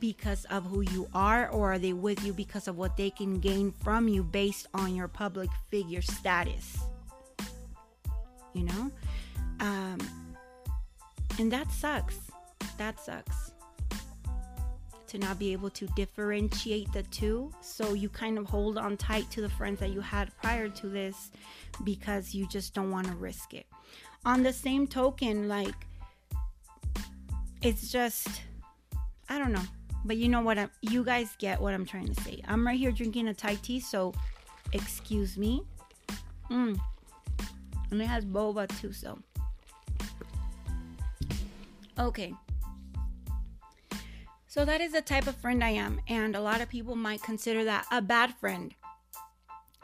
because 0.00 0.46
of 0.46 0.64
who 0.64 0.80
you 0.80 1.08
are, 1.14 1.48
or 1.50 1.74
are 1.74 1.78
they 1.78 1.92
with 1.92 2.24
you 2.24 2.32
because 2.32 2.66
of 2.66 2.76
what 2.76 2.96
they 2.96 3.10
can 3.10 3.38
gain 3.38 3.70
from 3.70 4.08
you 4.08 4.24
based 4.24 4.66
on 4.74 4.96
your 4.96 5.06
public 5.06 5.50
figure 5.70 6.02
status? 6.02 6.76
You 8.52 8.64
know? 8.64 8.90
Um, 9.60 9.98
and 11.38 11.52
that 11.52 11.70
sucks. 11.70 12.18
That 12.78 12.98
sucks 12.98 13.47
to 15.08 15.18
not 15.18 15.38
be 15.38 15.52
able 15.52 15.70
to 15.70 15.86
differentiate 15.88 16.92
the 16.92 17.02
two. 17.04 17.52
So 17.60 17.94
you 17.94 18.08
kind 18.08 18.38
of 18.38 18.46
hold 18.46 18.78
on 18.78 18.96
tight 18.96 19.30
to 19.32 19.40
the 19.40 19.48
friends 19.48 19.80
that 19.80 19.90
you 19.90 20.00
had 20.00 20.30
prior 20.40 20.68
to 20.68 20.88
this 20.88 21.30
because 21.84 22.34
you 22.34 22.46
just 22.48 22.74
don't 22.74 22.90
want 22.90 23.06
to 23.06 23.14
risk 23.14 23.54
it. 23.54 23.66
On 24.24 24.42
the 24.42 24.52
same 24.52 24.86
token, 24.86 25.48
like, 25.48 25.74
it's 27.62 27.90
just, 27.90 28.42
I 29.28 29.38
don't 29.38 29.52
know. 29.52 29.64
But 30.04 30.16
you 30.16 30.28
know 30.28 30.42
what? 30.42 30.58
I'm, 30.58 30.70
you 30.80 31.04
guys 31.04 31.34
get 31.38 31.60
what 31.60 31.74
I'm 31.74 31.84
trying 31.84 32.06
to 32.06 32.22
say. 32.22 32.40
I'm 32.46 32.66
right 32.66 32.78
here 32.78 32.92
drinking 32.92 33.28
a 33.28 33.34
Thai 33.34 33.56
tea, 33.56 33.80
so 33.80 34.14
excuse 34.72 35.36
me. 35.36 35.62
Mm. 36.50 36.78
And 37.90 38.02
it 38.02 38.06
has 38.06 38.24
boba 38.24 38.68
too, 38.80 38.92
so. 38.92 39.18
Okay. 41.98 42.32
So 44.58 44.64
that 44.64 44.80
is 44.80 44.90
the 44.90 45.02
type 45.02 45.28
of 45.28 45.36
friend 45.36 45.62
I 45.62 45.68
am. 45.68 46.00
And 46.08 46.34
a 46.34 46.40
lot 46.40 46.60
of 46.60 46.68
people 46.68 46.96
might 46.96 47.22
consider 47.22 47.62
that 47.62 47.86
a 47.92 48.02
bad 48.02 48.34
friend. 48.40 48.74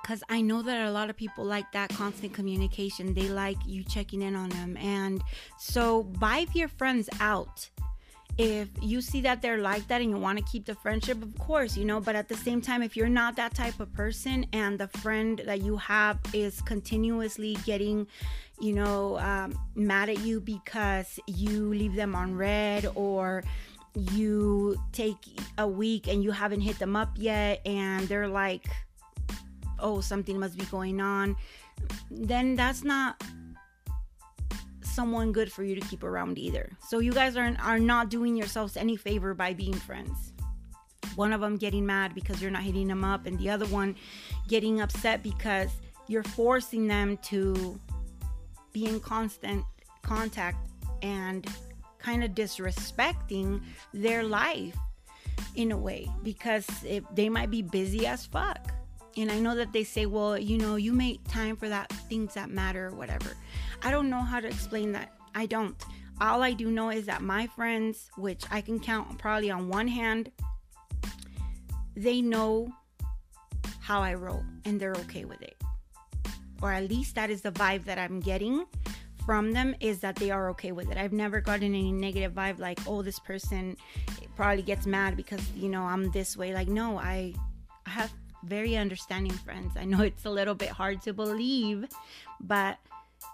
Because 0.02 0.25
I 0.28 0.40
know 0.40 0.62
that 0.62 0.88
a 0.88 0.90
lot 0.90 1.11
of 1.11 1.16
people 1.16 1.45
like 1.45 1.71
that 1.71 1.90
constant 1.90 2.33
communication. 2.33 3.14
They 3.14 3.28
like 3.28 3.57
you 3.64 3.85
checking 3.85 4.21
in 4.21 4.35
on 4.35 4.49
them. 4.49 4.76
And 4.78 5.23
so 5.61 6.02
buy 6.02 6.47
your 6.54 6.66
friends 6.66 7.09
out. 7.21 7.71
If 8.37 8.69
you 8.83 9.00
see 9.00 9.21
that 9.21 9.43
they're 9.43 9.59
like 9.59 9.87
that 9.87 10.00
and 10.00 10.11
you 10.11 10.16
want 10.16 10.38
to 10.38 10.45
keep 10.45 10.66
the 10.66 10.75
friendship, 10.75 11.23
of 11.23 11.38
course, 11.38 11.76
you 11.76 11.85
know, 11.85 12.00
but 12.00 12.16
at 12.16 12.28
the 12.28 12.37
same 12.37 12.61
time, 12.61 12.83
if 12.83 12.97
you're 12.97 13.09
not 13.09 13.37
that 13.37 13.54
type 13.54 13.78
of 13.78 13.93
person 13.93 14.45
and 14.52 14.76
the 14.76 14.88
friend 14.88 15.40
that 15.47 15.62
you 15.62 15.76
have 15.76 16.19
is 16.33 16.61
continuously 16.62 17.57
getting, 17.64 18.09
you 18.61 18.73
know, 18.73 19.21
um, 19.21 19.57
mad 19.76 20.09
at 20.09 20.19
you 20.19 20.40
because 20.40 21.21
you 21.28 21.69
leave 21.69 21.95
them 21.95 22.16
on 22.16 22.35
read 22.35 22.90
or 22.97 23.45
you 23.95 24.77
take 24.93 25.17
a 25.59 25.67
week 25.67 26.09
and 26.09 26.23
you 26.23 26.31
haven't 26.31 26.61
hit 26.61 26.79
them 26.79 26.97
up 26.97 27.11
yet 27.17 27.61
and 27.65 28.09
they're 28.09 28.29
like 28.29 28.67
oh 29.79 30.01
something 30.01 30.39
must 30.39 30.59
be 30.59 30.65
going 30.67 31.01
on 31.01 31.37
then 32.11 32.57
that's 32.57 32.83
not 32.83 33.23
someone 34.95 35.33
good 35.33 35.53
for 35.53 35.65
you 35.65 35.75
to 35.75 35.81
keep 35.89 36.05
around 36.05 36.39
either. 36.39 36.71
So 36.89 37.01
you 37.01 37.13
guys 37.13 37.37
are, 37.37 37.57
are 37.63 37.79
not 37.79 38.11
doing 38.11 38.37
yourselves 38.37 38.77
any 38.77 38.97
favor 38.97 39.35
by 39.35 39.53
being 39.53 39.75
friends. 39.75 40.33
One 41.17 41.33
of 41.33 41.41
them 41.41 41.57
getting 41.57 41.85
mad 41.85 42.15
because 42.15 42.41
you're 42.41 42.51
not 42.51 42.63
hitting 42.63 42.89
them 42.89 43.05
up 43.05 43.27
and 43.27 43.39
the 43.39 43.51
other 43.51 43.67
one 43.67 43.97
getting 44.49 44.81
upset 44.81 45.23
because 45.23 45.71
you're 46.07 46.23
forcing 46.23 46.87
them 46.87 47.17
to 47.19 47.79
be 48.73 48.87
in 48.87 49.01
constant 49.01 49.65
contact 50.03 50.69
and 51.03 51.47
kind 52.05 52.23
of 52.23 52.33
disrespecting 52.33 53.63
their 53.95 54.23
life 54.23 54.77
in 55.57 55.73
a 55.73 55.77
way 55.77 56.09
because 56.23 56.67
if 56.85 57.03
they 57.15 57.29
might 57.29 57.51
be 57.51 57.63
busy 57.63 58.07
as 58.07 58.27
fuck. 58.27 58.73
And 59.17 59.31
I 59.31 59.39
know 59.39 59.55
that 59.55 59.73
they 59.73 59.85
say, 59.85 60.07
well, 60.07 60.37
you 60.37 60.59
know, 60.59 60.77
you 60.77 60.93
make 60.93 61.27
time 61.29 61.57
for 61.57 61.69
that 61.69 61.89
things 62.11 62.35
that 62.35 62.51
matter 62.51 62.89
or 62.89 62.97
whatever. 62.97 63.37
I 63.83 63.91
don't 63.91 64.11
know 64.11 64.21
how 64.21 64.41
to 64.41 64.49
explain 64.49 64.93
that. 64.93 65.13
I 65.35 65.47
don't. 65.47 65.83
All 66.21 66.43
I 66.43 66.53
do 66.53 66.71
know 66.71 66.91
is 66.91 67.07
that 67.07 67.23
my 67.23 67.47
friends, 67.47 68.11
which 68.17 68.45
I 68.51 68.61
can 68.61 68.81
count 68.81 69.19
probably 69.19 69.51
on 69.51 69.69
one 69.69 69.89
hand, 69.89 70.31
they 71.97 72.21
know 72.21 72.69
how 73.81 74.01
I 74.01 74.15
roll 74.15 74.45
and 74.65 74.81
they're 74.81 74.95
okay 74.95 75.25
with 75.25 75.41
it. 75.43 75.57
Or 76.61 76.73
at 76.73 76.89
least 76.89 77.15
that 77.15 77.31
is 77.31 77.43
the 77.43 77.53
vibe 77.53 77.85
that 77.85 77.99
I'm 77.99 78.21
getting 78.21 78.65
from 79.25 79.52
them 79.52 79.75
is 79.81 80.00
that 80.00 80.16
they 80.16 80.31
are 80.31 80.50
okay 80.50 80.73
with 80.73 80.90
it. 80.90 80.99
I've 80.99 81.12
never 81.12 81.40
gotten 81.40 81.75
any 81.75 81.93
negative 81.93 82.33
vibe 82.33 82.59
like, 82.59 82.78
oh, 82.87 83.02
this 83.02 83.19
person 83.19 83.76
probably 84.37 84.62
gets 84.62 84.87
mad 84.87 85.16
because 85.16 85.40
you 85.54 85.69
know 85.69 85.83
I'm 85.83 86.11
this 86.11 86.37
way. 86.37 86.52
Like, 86.52 86.69
no, 86.69 86.99
I, 86.99 87.35
have 87.87 88.12
very 88.45 88.76
understanding 88.76 89.33
friends. 89.33 89.73
I 89.76 89.85
know 89.85 90.02
it's 90.11 90.25
a 90.25 90.31
little 90.31 90.54
bit 90.54 90.71
hard 90.71 91.02
to 91.02 91.12
believe, 91.12 91.87
but 92.40 92.78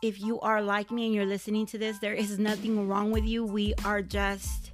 if 0.03 0.21
you 0.21 0.41
are 0.41 0.63
like 0.63 0.91
me 0.91 1.07
and 1.07 1.15
you're 1.15 1.27
listening 1.27 1.67
to 1.67 1.79
this, 1.79 1.99
there 1.99 2.15
is 2.15 2.39
nothing 2.39 2.89
wrong 2.89 3.11
with 3.11 3.25
you. 3.25 3.45
We 3.45 3.75
are 3.85 4.03
just 4.03 4.73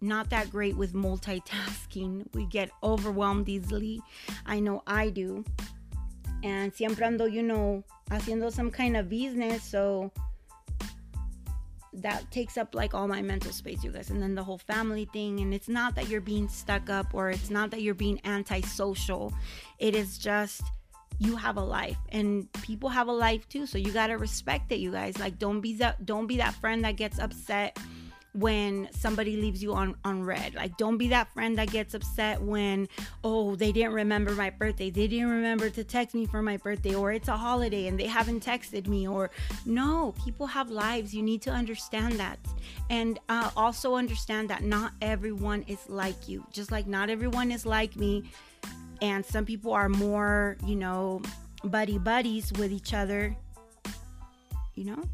not 0.00 0.30
that 0.30 0.50
great 0.50 0.76
with 0.76 0.92
multitasking. 0.92 2.32
We 2.34 2.46
get 2.46 2.70
overwhelmed 2.82 3.48
easily. 3.48 4.00
I 4.46 4.60
know 4.60 4.82
I 4.86 5.10
do 5.10 5.44
and 6.42 6.72
siempre 6.74 7.06
ando, 7.06 7.30
you 7.30 7.42
know, 7.42 7.84
haciendo 8.10 8.52
some 8.52 8.70
kind 8.70 8.96
of 8.96 9.08
business. 9.08 9.62
So 9.62 10.10
that 11.92 12.30
takes 12.30 12.56
up 12.56 12.74
like 12.74 12.94
all 12.94 13.08
my 13.08 13.22
mental 13.22 13.52
space, 13.52 13.82
you 13.82 13.90
guys. 13.90 14.10
And 14.10 14.22
then 14.22 14.34
the 14.34 14.44
whole 14.44 14.58
family 14.58 15.08
thing. 15.12 15.40
And 15.40 15.52
it's 15.52 15.68
not 15.68 15.94
that 15.96 16.08
you're 16.08 16.20
being 16.20 16.48
stuck 16.48 16.90
up 16.90 17.14
or 17.14 17.30
it's 17.30 17.50
not 17.50 17.70
that 17.70 17.82
you're 17.82 17.94
being 17.94 18.20
antisocial. 18.24 19.32
It 19.78 19.94
is 19.94 20.18
just 20.18 20.62
you 21.20 21.34
have 21.36 21.56
a 21.56 21.64
life 21.64 21.96
and 22.10 22.50
people 22.62 22.88
have 22.88 23.08
a 23.08 23.12
life 23.12 23.48
too. 23.48 23.66
So 23.66 23.78
you 23.78 23.92
gotta 23.92 24.16
respect 24.16 24.70
it, 24.70 24.78
you 24.78 24.92
guys. 24.92 25.18
Like 25.18 25.38
don't 25.38 25.60
be 25.60 25.74
that 25.74 26.06
don't 26.06 26.26
be 26.26 26.36
that 26.36 26.54
friend 26.54 26.84
that 26.84 26.96
gets 26.96 27.18
upset 27.18 27.78
when 28.34 28.88
somebody 28.92 29.36
leaves 29.36 29.62
you 29.62 29.74
on 29.74 29.94
on 30.04 30.22
read. 30.22 30.54
Like 30.54 30.76
don't 30.76 30.98
be 30.98 31.08
that 31.08 31.32
friend 31.32 31.58
that 31.58 31.70
gets 31.70 31.94
upset 31.94 32.40
when 32.40 32.88
oh, 33.24 33.56
they 33.56 33.72
didn't 33.72 33.92
remember 33.92 34.32
my 34.32 34.50
birthday. 34.50 34.90
They 34.90 35.06
didn't 35.06 35.30
remember 35.30 35.70
to 35.70 35.84
text 35.84 36.14
me 36.14 36.26
for 36.26 36.42
my 36.42 36.56
birthday 36.56 36.94
or 36.94 37.12
it's 37.12 37.28
a 37.28 37.36
holiday 37.36 37.86
and 37.86 37.98
they 37.98 38.06
haven't 38.06 38.44
texted 38.44 38.86
me 38.86 39.08
or 39.08 39.30
no, 39.64 40.14
people 40.24 40.46
have 40.46 40.70
lives. 40.70 41.14
You 41.14 41.22
need 41.22 41.42
to 41.42 41.50
understand 41.50 42.14
that. 42.20 42.38
And 42.90 43.18
uh, 43.28 43.50
also 43.56 43.94
understand 43.94 44.50
that 44.50 44.62
not 44.62 44.92
everyone 45.02 45.64
is 45.66 45.88
like 45.88 46.28
you. 46.28 46.44
Just 46.52 46.70
like 46.70 46.86
not 46.86 47.10
everyone 47.10 47.50
is 47.50 47.64
like 47.64 47.96
me 47.96 48.30
and 49.00 49.24
some 49.24 49.44
people 49.44 49.72
are 49.72 49.88
more, 49.88 50.56
you 50.66 50.76
know, 50.76 51.22
buddy 51.64 51.98
buddies 51.98 52.52
with 52.54 52.72
each 52.72 52.94
other. 52.94 53.36
You 54.74 54.84
know? 54.84 55.04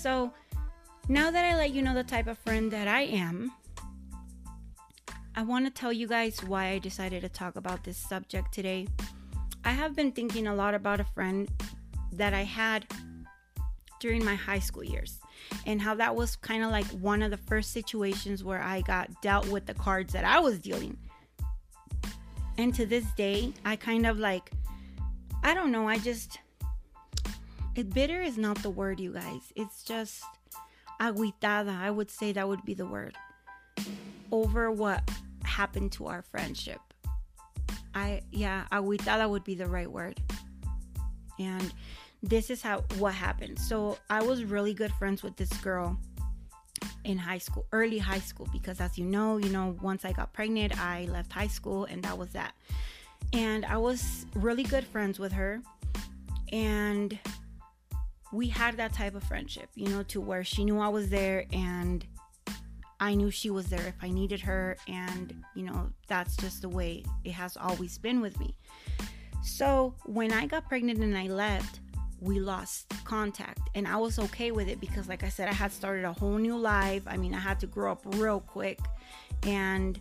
So, 0.00 0.32
now 1.08 1.30
that 1.30 1.44
I 1.44 1.56
let 1.56 1.72
you 1.72 1.80
know 1.80 1.94
the 1.94 2.04
type 2.04 2.26
of 2.26 2.36
friend 2.38 2.70
that 2.70 2.86
I 2.86 3.02
am, 3.02 3.50
I 5.34 5.42
want 5.42 5.64
to 5.64 5.70
tell 5.70 5.92
you 5.92 6.06
guys 6.06 6.44
why 6.44 6.68
I 6.68 6.78
decided 6.78 7.22
to 7.22 7.28
talk 7.30 7.56
about 7.56 7.82
this 7.82 7.96
subject 7.96 8.52
today. 8.52 8.86
I 9.64 9.70
have 9.70 9.96
been 9.96 10.12
thinking 10.12 10.46
a 10.46 10.54
lot 10.54 10.74
about 10.74 11.00
a 11.00 11.04
friend 11.04 11.48
that 12.12 12.34
I 12.34 12.42
had 12.42 12.86
during 14.00 14.24
my 14.24 14.34
high 14.34 14.58
school 14.58 14.84
years 14.84 15.18
and 15.66 15.80
how 15.80 15.94
that 15.94 16.14
was 16.14 16.36
kind 16.36 16.62
of 16.62 16.70
like 16.70 16.86
one 16.86 17.22
of 17.22 17.30
the 17.30 17.36
first 17.36 17.72
situations 17.72 18.44
where 18.44 18.60
I 18.60 18.82
got 18.82 19.08
dealt 19.22 19.48
with 19.48 19.64
the 19.64 19.74
cards 19.74 20.12
that 20.12 20.24
I 20.24 20.40
was 20.40 20.58
dealing. 20.58 20.96
And 22.58 22.74
to 22.74 22.84
this 22.84 23.04
day, 23.12 23.52
I 23.64 23.76
kind 23.76 24.06
of 24.06 24.18
like, 24.18 24.50
I 25.42 25.54
don't 25.54 25.72
know, 25.72 25.88
I 25.88 25.98
just, 25.98 26.38
it 27.76 27.94
bitter 27.94 28.20
is 28.20 28.36
not 28.36 28.62
the 28.62 28.70
word, 28.70 29.00
you 29.00 29.12
guys. 29.12 29.52
It's 29.54 29.84
just, 29.84 30.22
aguitada, 31.00 31.76
I 31.78 31.90
would 31.90 32.10
say 32.10 32.32
that 32.32 32.46
would 32.46 32.64
be 32.64 32.74
the 32.74 32.86
word, 32.86 33.14
over 34.32 34.70
what 34.70 35.08
happened 35.44 35.92
to 35.92 36.06
our 36.06 36.22
friendship. 36.22 36.80
I, 37.94 38.22
yeah, 38.30 38.66
aguitada 38.70 39.28
would 39.28 39.44
be 39.44 39.54
the 39.54 39.66
right 39.66 39.90
word. 39.90 40.20
And 41.38 41.72
this 42.22 42.50
is 42.50 42.62
how 42.62 42.80
what 42.98 43.14
happened. 43.14 43.58
So 43.58 43.98
I 44.10 44.22
was 44.22 44.44
really 44.44 44.74
good 44.74 44.92
friends 44.94 45.22
with 45.22 45.36
this 45.36 45.52
girl 45.58 45.98
in 47.04 47.16
high 47.16 47.38
school, 47.38 47.66
early 47.72 47.98
high 47.98 48.18
school, 48.18 48.48
because 48.52 48.80
as 48.80 48.98
you 48.98 49.04
know, 49.04 49.38
you 49.38 49.48
know, 49.48 49.76
once 49.80 50.04
I 50.04 50.12
got 50.12 50.32
pregnant, 50.32 50.78
I 50.78 51.06
left 51.10 51.32
high 51.32 51.46
school 51.46 51.84
and 51.86 52.02
that 52.02 52.18
was 52.18 52.30
that. 52.30 52.54
And 53.32 53.64
I 53.64 53.76
was 53.76 54.26
really 54.34 54.64
good 54.64 54.84
friends 54.84 55.18
with 55.18 55.32
her. 55.32 55.60
And 56.52 57.18
we 58.32 58.48
had 58.48 58.76
that 58.76 58.92
type 58.92 59.14
of 59.14 59.22
friendship, 59.24 59.70
you 59.74 59.88
know, 59.88 60.02
to 60.04 60.20
where 60.20 60.44
she 60.44 60.64
knew 60.64 60.78
I 60.78 60.88
was 60.88 61.08
there 61.08 61.46
and 61.52 62.04
I 63.00 63.14
knew 63.14 63.30
she 63.30 63.50
was 63.50 63.66
there 63.66 63.86
if 63.86 63.94
I 64.02 64.10
needed 64.10 64.40
her. 64.40 64.76
And, 64.86 65.42
you 65.54 65.64
know, 65.64 65.90
that's 66.08 66.36
just 66.36 66.62
the 66.62 66.68
way 66.68 67.04
it 67.24 67.32
has 67.32 67.56
always 67.56 67.96
been 67.96 68.20
with 68.20 68.38
me. 68.38 68.54
So 69.42 69.94
when 70.04 70.32
I 70.32 70.46
got 70.46 70.68
pregnant 70.68 71.00
and 71.00 71.16
I 71.16 71.28
left, 71.28 71.80
we 72.20 72.40
lost 72.40 72.92
contact. 73.04 73.60
And 73.74 73.86
I 73.86 73.96
was 73.96 74.18
okay 74.18 74.50
with 74.50 74.68
it 74.68 74.80
because, 74.80 75.08
like 75.08 75.22
I 75.22 75.28
said, 75.28 75.48
I 75.48 75.52
had 75.52 75.72
started 75.72 76.04
a 76.04 76.12
whole 76.12 76.36
new 76.36 76.58
life. 76.58 77.02
I 77.06 77.16
mean, 77.16 77.34
I 77.34 77.38
had 77.38 77.60
to 77.60 77.66
grow 77.66 77.92
up 77.92 78.02
real 78.16 78.40
quick. 78.40 78.80
And 79.44 79.98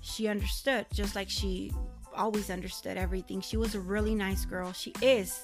she 0.00 0.28
understood, 0.28 0.86
just 0.92 1.16
like 1.16 1.28
she 1.28 1.72
always 2.14 2.48
understood 2.50 2.96
everything. 2.96 3.40
She 3.40 3.56
was 3.56 3.74
a 3.74 3.80
really 3.80 4.14
nice 4.14 4.44
girl. 4.44 4.72
She 4.72 4.92
is 5.02 5.40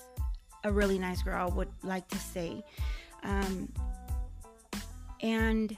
a 0.64 0.72
really 0.72 0.98
nice 0.98 1.22
girl, 1.22 1.50
would 1.50 1.68
like 1.82 2.08
to 2.08 2.18
say. 2.18 2.64
Um, 3.22 3.72
and 5.22 5.76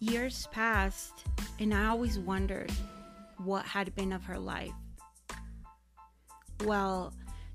years 0.00 0.48
passed, 0.52 1.24
and 1.58 1.72
I 1.72 1.86
always 1.86 2.18
wondered 2.18 2.70
what 3.38 3.64
had 3.64 3.94
been 3.94 4.12
of 4.12 4.24
her 4.24 4.38
life. 4.38 4.72
Well, 6.64 7.12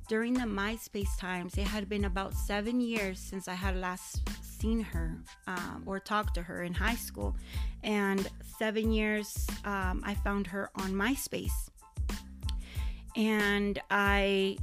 during 0.08 0.34
the 0.34 0.42
MySpace 0.42 1.18
times, 1.18 1.58
it 1.58 1.68
had 1.68 1.88
been 1.88 2.06
about 2.06 2.34
seven 2.34 2.82
years 2.82 3.20
since 3.20 3.48
I 3.48 3.54
had 3.54 3.78
last 3.78 4.22
seen 4.42 4.82
her 4.82 5.18
um, 5.48 5.84
or 5.86 6.00
talked 6.00 6.36
to 6.36 6.42
her 6.42 6.64
in 6.64 6.74
high 6.74 6.96
school. 6.96 7.36
And 7.84 8.30
seven 8.58 8.92
years, 8.92 9.48
um, 9.66 10.02
I 10.06 10.14
found 10.16 10.48
her 10.48 10.70
on 10.76 10.94
MySpace. 10.94 11.70
And 13.16 13.80
I 13.92 14.58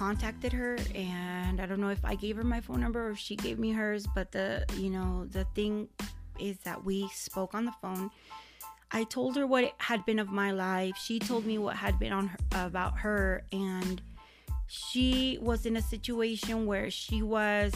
contacted 0.00 0.50
her 0.50 0.78
and 0.94 1.60
I 1.60 1.66
don't 1.66 1.78
know 1.78 1.90
if 1.90 2.02
I 2.06 2.14
gave 2.14 2.36
her 2.36 2.42
my 2.42 2.62
phone 2.62 2.80
number 2.80 3.10
or 3.10 3.14
she 3.14 3.36
gave 3.36 3.58
me 3.58 3.70
hers, 3.70 4.06
but 4.14 4.32
the 4.32 4.64
you 4.78 4.88
know, 4.88 5.26
the 5.30 5.44
thing 5.54 5.88
is 6.38 6.56
that 6.60 6.82
we 6.82 7.06
spoke 7.08 7.54
on 7.54 7.66
the 7.66 7.74
phone. 7.82 8.10
I 8.90 9.04
told 9.04 9.36
her 9.36 9.46
what 9.46 9.74
had 9.76 10.06
been 10.06 10.18
of 10.18 10.30
my 10.30 10.52
life. 10.52 10.96
She 10.96 11.18
told 11.18 11.44
me 11.44 11.58
what 11.58 11.76
had 11.76 11.98
been 11.98 12.14
on 12.14 12.28
her, 12.28 12.38
about 12.54 12.98
her 13.00 13.44
and 13.52 14.00
she 14.68 15.38
was 15.42 15.66
in 15.66 15.76
a 15.76 15.82
situation 15.82 16.64
where 16.64 16.90
she 16.90 17.20
was 17.20 17.74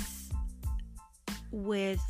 with 1.53 2.01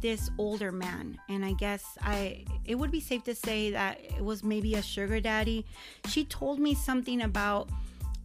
this 0.00 0.30
older 0.38 0.70
man 0.70 1.18
and 1.28 1.44
i 1.44 1.52
guess 1.54 1.84
i 2.02 2.44
it 2.64 2.76
would 2.76 2.92
be 2.92 3.00
safe 3.00 3.24
to 3.24 3.34
say 3.34 3.72
that 3.72 3.98
it 4.00 4.22
was 4.22 4.44
maybe 4.44 4.76
a 4.76 4.82
sugar 4.82 5.18
daddy 5.18 5.66
she 6.06 6.24
told 6.24 6.60
me 6.60 6.72
something 6.72 7.22
about 7.22 7.68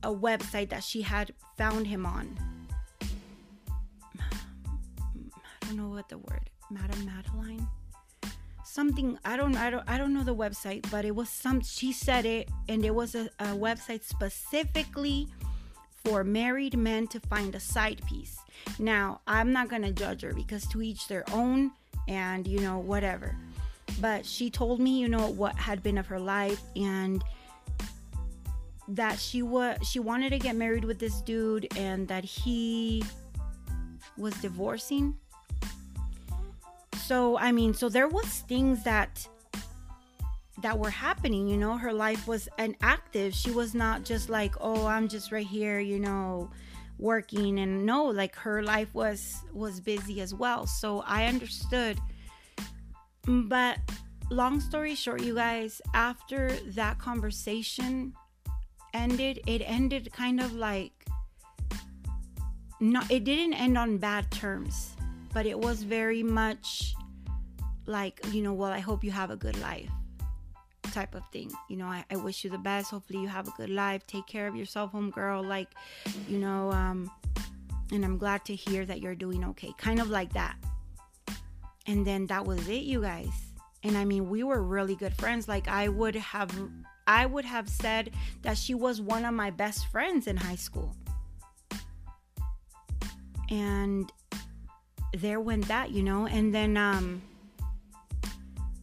a 0.04 0.14
website 0.14 0.70
that 0.70 0.84
she 0.84 1.02
had 1.02 1.34
found 1.58 1.88
him 1.88 2.06
on 2.06 2.38
i 4.20 5.66
don't 5.66 5.78
know 5.78 5.90
what 5.90 6.08
the 6.10 6.18
word 6.18 6.50
madam 6.70 7.06
madeline 7.06 7.68
something 8.66 9.18
i 9.26 9.36
don't 9.36 9.56
i 9.58 9.70
don't 9.70 9.84
i 9.88 9.98
don't 9.98 10.14
know 10.14 10.24
the 10.24 10.36
website 10.36 10.90
but 10.90 11.06
it 11.06 11.16
was 11.16 11.30
some 11.30 11.62
she 11.62 11.92
said 11.92 12.26
it 12.26 12.50
and 12.70 12.86
it 12.86 12.94
was 12.94 13.16
a, 13.16 13.26
a 13.40 13.48
website 13.48 14.04
specifically 14.04 15.28
for 16.04 16.24
married 16.24 16.78
men 16.78 17.08
to 17.08 17.20
find 17.22 17.56
a 17.56 17.60
side 17.60 18.02
piece. 18.08 18.38
Now, 18.78 19.22
I'm 19.26 19.54
not 19.54 19.70
to 19.84 19.92
judge 19.92 20.22
her 20.22 20.34
because 20.34 20.68
to 20.68 20.82
each 20.82 21.08
their 21.08 21.24
own 21.32 21.72
and, 22.08 22.46
you 22.46 22.60
know, 22.60 22.80
whatever. 22.80 23.36
But 24.02 24.26
she 24.26 24.50
told 24.50 24.80
me, 24.80 25.00
you 25.00 25.08
know, 25.08 25.30
what 25.30 25.56
had 25.56 25.82
been 25.82 25.98
of 25.98 26.08
her 26.08 26.20
life 26.20 26.62
and 26.76 27.24
that 28.88 29.18
she 29.18 29.42
was 29.42 29.78
she 29.88 30.00
wanted 30.00 30.32
to 30.32 30.40
get 30.40 30.56
married 30.56 30.84
with 30.84 31.00
this 31.00 31.22
dude 31.22 31.68
and 31.78 32.08
that 32.08 32.24
he 32.24 33.04
was 34.18 34.34
divorcing. 34.36 35.16
So, 37.06 37.38
I 37.38 37.52
mean, 37.52 37.74
so 37.74 37.90
there 37.90 38.08
was 38.08 38.26
things 38.26 38.84
that 38.84 39.28
that 40.62 40.78
were 40.78 40.90
happening 40.90 41.48
you 41.48 41.58
know? 41.58 41.78
Her 41.78 41.94
life 41.94 42.28
was 42.28 42.48
an 42.58 42.76
active. 42.82 43.34
She 43.34 43.52
was 43.52 43.74
not 43.74 44.04
just 44.04 44.30
like 44.30 44.56
oh 44.62 44.86
i'm 44.86 45.08
just 45.08 45.32
right 45.32 45.48
here 45.48 45.80
you 45.80 46.00
know 46.00 46.50
working. 47.00 47.60
And 47.60 47.86
no 47.86 48.06
like 48.06 48.36
her 48.36 48.64
life 48.64 48.94
was 48.94 49.44
was 49.54 49.80
busy 49.80 50.22
as 50.22 50.34
well. 50.34 50.68
So 50.68 51.04
i 51.08 51.26
understood. 51.26 52.00
But 53.26 53.80
long 54.30 54.60
story 54.60 54.96
short 54.96 55.22
you 55.22 55.36
guys 55.36 55.82
after 55.94 56.52
that 56.68 56.98
conversation 56.98 58.14
ended 58.94 59.40
it 59.48 59.62
ended 59.66 60.12
kind 60.14 60.40
of 60.40 60.54
like 60.54 60.92
not 62.80 63.10
it 63.10 63.24
didn't 63.24 63.54
end 63.54 63.78
on 63.78 63.98
bad 63.98 64.30
terms 64.32 64.96
but 65.34 65.46
it 65.46 65.58
was 65.58 65.84
very 65.84 66.24
much 66.24 66.94
like 67.86 68.20
you 68.32 68.42
know 68.42 68.54
well 68.54 68.72
i 68.72 68.80
hope 68.80 69.04
you 69.04 69.12
have 69.12 69.32
a 69.32 69.36
good 69.36 69.60
life 69.60 69.90
type 70.94 71.16
of 71.16 71.26
thing. 71.32 71.52
You 71.68 71.78
know, 71.78 71.88
I, 71.88 72.06
I 72.12 72.16
wish 72.16 72.44
you 72.44 72.50
the 72.50 72.58
best. 72.58 72.92
Hopefully, 72.92 73.20
you 73.20 73.28
have 73.28 73.48
a 73.48 73.52
good 73.52 73.70
life. 73.70 74.06
Take 74.08 74.28
care 74.28 74.48
of 74.48 74.56
yourself, 74.56 74.92
home 74.92 75.10
girl. 75.10 75.44
Like, 75.44 75.70
you 76.30 76.38
know, 76.38 76.72
um, 76.72 77.12
and 77.92 78.06
I'm 78.06 78.18
glad 78.18 78.46
to 78.46 78.56
hear 78.56 78.86
that 78.86 79.02
you're 79.02 79.16
doing 79.16 79.44
okay. 79.46 79.74
Kind 79.78 80.00
of 80.00 80.10
like 80.10 80.32
that. 80.34 80.56
And 81.88 82.06
then 82.06 82.28
that 82.28 82.46
was 82.46 82.68
it, 82.70 82.84
you 82.84 83.02
guys. 83.02 83.34
And 83.84 83.98
I 83.98 84.06
mean, 84.06 84.30
we 84.30 84.44
were 84.44 84.62
really 84.62 84.96
good 84.96 85.14
friends. 85.16 85.48
Like, 85.48 85.68
I 85.68 85.90
would 85.90 86.16
have. 86.16 86.52
I 87.08 87.26
would 87.26 87.46
have 87.46 87.68
said 87.68 88.12
that 88.42 88.58
she 88.58 88.74
was 88.74 89.02
one 89.02 89.26
of 89.26 89.34
my 89.34 89.50
best 89.50 89.88
friends 89.88 90.28
in 90.28 90.38
high 90.38 90.56
school. 90.56 90.96
And 93.50 94.12
there 95.14 95.40
went 95.40 95.68
that, 95.68 95.92
you 95.92 96.04
know. 96.04 96.26
And 96.28 96.54
then 96.54 96.78
um 96.78 97.22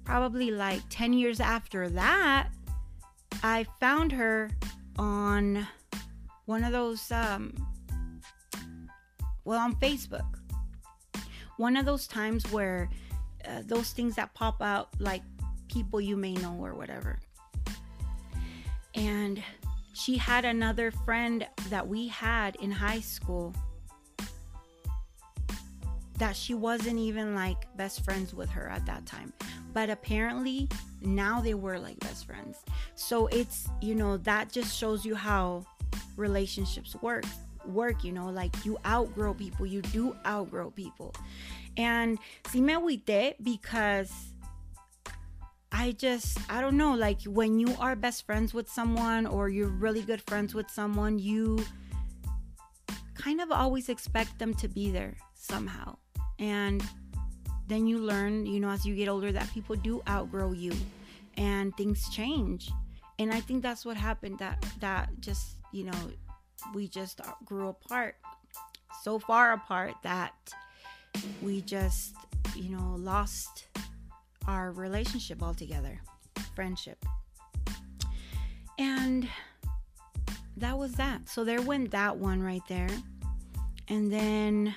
probably 0.05 0.51
like 0.51 0.81
10 0.91 1.13
years 1.13 1.39
after 1.39 1.89
that, 1.89 2.49
I 3.45 3.65
found 3.79 4.11
her 4.13 4.51
on 4.99 5.67
one 6.47 6.65
of 6.65 6.73
those, 6.73 7.13
um, 7.13 7.55
well, 9.45 9.61
on 9.61 9.77
Facebook. 9.77 10.27
One 11.59 11.77
of 11.77 11.87
those 11.87 12.09
times 12.09 12.51
where 12.51 12.91
uh, 13.47 13.63
those 13.65 13.93
things 13.93 14.17
that 14.17 14.35
pop 14.35 14.61
out, 14.61 14.89
like 14.99 15.23
people 15.69 16.01
you 16.01 16.17
may 16.17 16.35
know 16.35 16.57
or 16.61 16.75
whatever. 16.75 17.21
And 18.95 19.43
she 19.93 20.17
had 20.17 20.45
another 20.45 20.91
friend 20.91 21.47
that 21.69 21.87
we 21.87 22.09
had 22.09 22.57
in 22.57 22.71
high 22.71 23.01
school 23.01 23.55
that 26.21 26.37
she 26.37 26.55
wasn't 26.55 26.99
even 26.99 27.35
like 27.35 27.67
best 27.77 28.05
friends 28.05 28.35
with 28.35 28.51
her 28.51 28.69
at 28.69 28.85
that 28.87 29.07
time. 29.07 29.33
But 29.73 29.91
apparently 29.91 30.69
now 31.01 31.41
they 31.41 31.55
were 31.55 31.79
like 31.79 31.99
best 32.01 32.27
friends. 32.27 32.59
So 32.95 33.27
it's 33.29 33.69
you 33.81 33.95
know 33.95 34.19
that 34.19 34.53
just 34.53 34.77
shows 34.77 35.05
you 35.05 35.15
how 35.15 35.65
relationships 36.17 36.95
work 37.01 37.25
work 37.67 38.05
you 38.05 38.13
know 38.13 38.29
like 38.31 38.55
you 38.65 38.79
outgrow 38.87 39.35
people. 39.35 39.67
You 39.67 39.83
do 39.83 40.15
outgrow 40.27 40.71
people. 40.71 41.15
And 41.77 42.19
si 42.49 42.61
me 42.61 42.75
agüité 42.75 43.35
because 43.43 44.13
I 45.73 45.93
just, 45.93 46.39
I 46.51 46.61
don't 46.61 46.77
know, 46.77 46.95
like 46.95 47.23
when 47.23 47.59
you 47.59 47.75
are 47.79 47.95
best 47.95 48.27
friends 48.27 48.53
with 48.53 48.69
someone 48.69 49.27
or 49.27 49.49
you're 49.49 49.69
really 49.69 50.03
good 50.03 50.23
friends 50.27 50.55
with 50.55 50.69
someone, 50.71 51.19
you 51.19 51.65
kind 53.15 53.41
of 53.41 53.51
always 53.53 53.89
expect 53.89 54.39
them 54.39 54.55
to 54.55 54.69
be 54.69 54.91
there 54.91 55.17
somehow. 55.35 55.97
And 56.39 56.83
then 57.69 57.87
you 57.87 57.99
learn, 57.99 58.47
you 58.47 58.59
know, 58.59 58.71
as 58.71 58.85
you 58.85 58.97
get 58.97 59.09
older, 59.09 59.31
that 59.31 59.49
people 59.53 59.77
do 59.77 60.03
outgrow 60.09 60.53
you 60.53 60.73
and 61.37 61.77
things 61.77 62.09
change. 62.11 62.71
And 63.19 63.33
I 63.33 63.41
think 63.41 63.63
that's 63.63 63.85
what 63.85 63.97
happened 63.97 64.39
that 64.39 64.65
that 64.81 65.11
just, 65.21 65.57
you 65.73 65.85
know, 65.85 66.11
we 66.75 66.89
just 66.89 67.21
grew 67.45 67.69
apart 67.69 68.17
so 69.03 69.19
far 69.19 69.53
apart 69.53 69.95
that 70.03 70.35
we 71.43 71.61
just, 71.61 72.15
you 72.57 72.77
know, 72.77 72.97
lost 72.99 73.67
our 74.47 74.73
relationship 74.73 75.43
altogether, 75.43 76.01
friendship. 76.55 77.05
And 78.79 79.29
that 80.57 80.77
was 80.77 80.93
that. 80.95 81.29
So 81.29 81.45
there 81.45 81.63
went 81.63 81.91
that 81.91 82.17
one 82.17 82.43
right 82.43 82.63
there. 82.69 82.89
And 83.89 84.13
then 84.13 84.75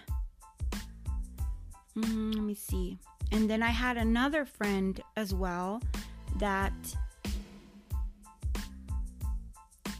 Mm, 1.98 2.34
let 2.36 2.44
me 2.44 2.56
see. 2.56 2.98
And 3.32 3.50
then 3.50 3.62
I 3.62 3.70
had 3.70 3.98
another 3.98 4.46
friend 4.46 5.00
as 5.16 5.34
well 5.34 5.82
that, 6.38 6.74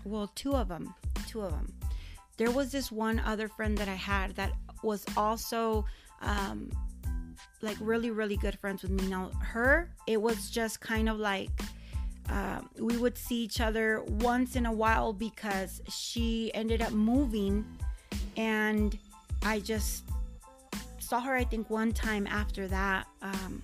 well, 0.04 0.32
two 0.36 0.54
of 0.54 0.68
them, 0.68 0.94
two 1.28 1.42
of 1.42 1.52
them. 1.52 1.72
There 2.38 2.52
was 2.52 2.72
this 2.72 2.92
one 2.92 3.20
other 3.20 3.48
friend 3.48 3.78
that 3.78 3.88
I 3.88 3.96
had 3.96 4.36
that 4.36 4.54
was 4.82 5.06
also 5.16 5.86
um, 6.22 6.72
like 7.64 7.78
really, 7.80 8.12
really 8.12 8.38
good 8.38 8.58
friends 8.60 8.84
with 8.84 8.92
me. 8.92 9.08
Now, 9.08 9.32
her, 9.42 9.90
it 10.06 10.22
was 10.22 10.50
just 10.50 10.82
kind 10.82 11.10
of 11.10 11.18
like 11.18 11.50
uh, 12.30 12.62
we 12.78 12.98
would 12.98 13.18
see 13.18 13.44
each 13.44 13.60
other 13.60 14.02
once 14.08 14.56
in 14.56 14.66
a 14.66 14.72
while 14.72 15.14
because 15.14 15.82
she 15.90 16.52
ended 16.54 16.82
up 16.82 16.92
moving 16.92 17.66
and 18.38 18.98
I 19.44 19.60
just 19.60 20.04
saw 21.00 21.20
her, 21.20 21.36
I 21.36 21.44
think, 21.44 21.70
one 21.70 21.92
time 21.92 22.28
after 22.28 22.68
that 22.68 23.08
um, 23.22 23.62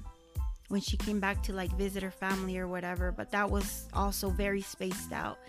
when 0.68 0.82
she 0.82 0.98
came 0.98 1.20
back 1.20 1.42
to 1.44 1.54
like 1.54 1.72
visit 1.78 2.04
her 2.04 2.12
family 2.12 2.58
or 2.58 2.68
whatever, 2.68 3.12
but 3.12 3.32
that 3.32 3.50
was 3.50 3.88
also 3.94 4.30
very 4.30 4.62
spaced 4.62 5.12
out. 5.12 5.40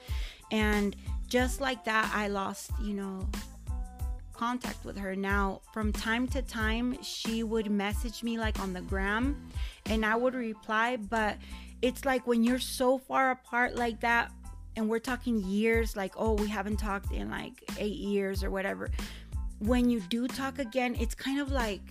And 0.52 0.96
just 1.28 1.60
like 1.60 1.84
that, 1.84 2.10
I 2.14 2.28
lost, 2.28 2.70
you 2.82 2.94
know, 2.94 3.28
contact 4.40 4.84
with 4.84 4.96
her. 4.96 5.14
Now, 5.14 5.60
from 5.72 5.92
time 5.92 6.26
to 6.28 6.40
time, 6.40 6.96
she 7.02 7.42
would 7.42 7.70
message 7.70 8.22
me 8.22 8.38
like 8.38 8.58
on 8.58 8.72
the 8.72 8.80
gram 8.80 9.50
and 9.86 10.04
I 10.04 10.16
would 10.16 10.34
reply, 10.34 10.96
but 10.96 11.36
it's 11.82 12.04
like 12.04 12.26
when 12.26 12.42
you're 12.42 12.58
so 12.58 12.98
far 12.98 13.30
apart 13.30 13.76
like 13.76 14.00
that, 14.00 14.32
and 14.76 14.88
we're 14.88 15.00
talking 15.00 15.42
years 15.44 15.96
like 15.96 16.14
oh 16.16 16.34
we 16.34 16.46
haven't 16.46 16.76
talked 16.76 17.10
in 17.12 17.28
like 17.28 17.54
8 17.76 17.92
years 17.92 18.44
or 18.44 18.52
whatever 18.52 18.88
when 19.58 19.90
you 19.90 19.98
do 19.98 20.28
talk 20.28 20.60
again 20.60 20.96
it's 21.00 21.14
kind 21.14 21.40
of 21.40 21.50
like 21.50 21.82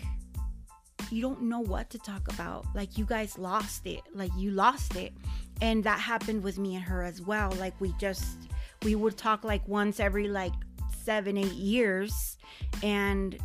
you 1.12 1.22
don't 1.22 1.42
know 1.42 1.60
what 1.60 1.90
to 1.90 1.98
talk 2.00 2.28
about. 2.32 2.66
Like 2.76 2.98
you 2.98 3.06
guys 3.06 3.38
lost 3.38 3.86
it. 3.86 4.02
Like 4.14 4.32
you 4.38 4.52
lost 4.52 4.96
it. 4.96 5.14
And 5.62 5.84
that 5.84 6.00
happened 6.00 6.44
with 6.44 6.58
me 6.58 6.76
and 6.76 6.84
her 6.84 7.04
as 7.04 7.22
well. 7.22 7.52
Like 7.60 7.80
we 7.80 7.94
just 8.00 8.38
we 8.84 8.96
would 8.96 9.18
talk 9.18 9.44
like 9.44 9.68
once 9.68 10.00
every 10.00 10.28
like 10.28 10.54
seven 11.04 11.38
eight 11.38 11.54
years 11.54 12.38
and 12.84 13.38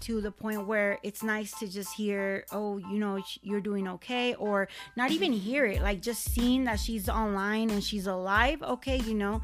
to 0.00 0.20
the 0.20 0.30
point 0.30 0.66
where 0.66 0.98
it's 1.02 1.22
nice 1.22 1.52
to 1.58 1.66
just 1.66 1.94
hear 1.94 2.44
oh 2.52 2.78
you 2.78 2.98
know 2.98 3.20
you're 3.42 3.60
doing 3.60 3.86
okay 3.88 4.34
or 4.34 4.68
not 4.96 5.10
even 5.10 5.32
hear 5.32 5.66
it 5.66 5.82
like 5.82 6.00
just 6.00 6.24
seeing 6.32 6.64
that 6.64 6.78
she's 6.78 7.08
online 7.08 7.68
and 7.70 7.82
she's 7.82 8.06
alive 8.06 8.62
okay 8.62 8.98
you 8.98 9.14
know 9.14 9.40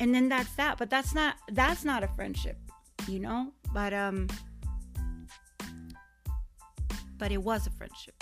and 0.00 0.14
then 0.14 0.28
that's 0.30 0.52
that. 0.54 0.78
But 0.78 0.90
that's 0.90 1.14
not 1.14 1.36
that's 1.52 1.84
not 1.84 2.02
a 2.02 2.08
friendship 2.08 2.56
you 3.06 3.20
know? 3.20 3.52
But 3.72 3.92
um 3.94 4.28
but 7.20 7.30
it 7.30 7.42
was 7.42 7.68
a 7.68 7.70
friendship 7.70 8.20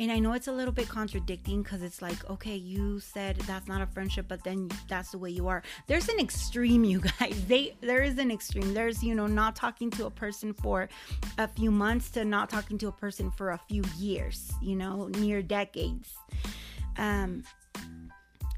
and 0.00 0.12
I 0.12 0.18
know 0.18 0.32
it's 0.32 0.46
a 0.46 0.52
little 0.52 0.72
bit 0.72 0.88
contradicting 0.88 1.62
because 1.62 1.82
it's 1.82 2.00
like, 2.00 2.28
okay, 2.30 2.54
you 2.54 3.00
said 3.00 3.36
that's 3.40 3.66
not 3.66 3.82
a 3.82 3.86
friendship, 3.86 4.26
but 4.28 4.44
then 4.44 4.70
that's 4.86 5.10
the 5.10 5.18
way 5.18 5.30
you 5.30 5.48
are. 5.48 5.62
There's 5.86 6.08
an 6.08 6.20
extreme, 6.20 6.84
you 6.92 7.00
guys. 7.00 7.44
They 7.46 7.76
there 7.80 8.02
is 8.02 8.18
an 8.18 8.30
extreme. 8.30 8.74
There's 8.74 9.02
you 9.02 9.14
know 9.14 9.26
not 9.26 9.56
talking 9.56 9.90
to 9.92 10.06
a 10.06 10.10
person 10.10 10.52
for 10.52 10.88
a 11.36 11.48
few 11.48 11.70
months 11.70 12.10
to 12.10 12.24
not 12.24 12.50
talking 12.50 12.78
to 12.78 12.88
a 12.88 12.92
person 12.92 13.30
for 13.30 13.50
a 13.50 13.58
few 13.68 13.82
years. 13.98 14.52
You 14.62 14.76
know, 14.76 15.08
near 15.08 15.42
decades. 15.42 16.14
Um. 16.96 17.42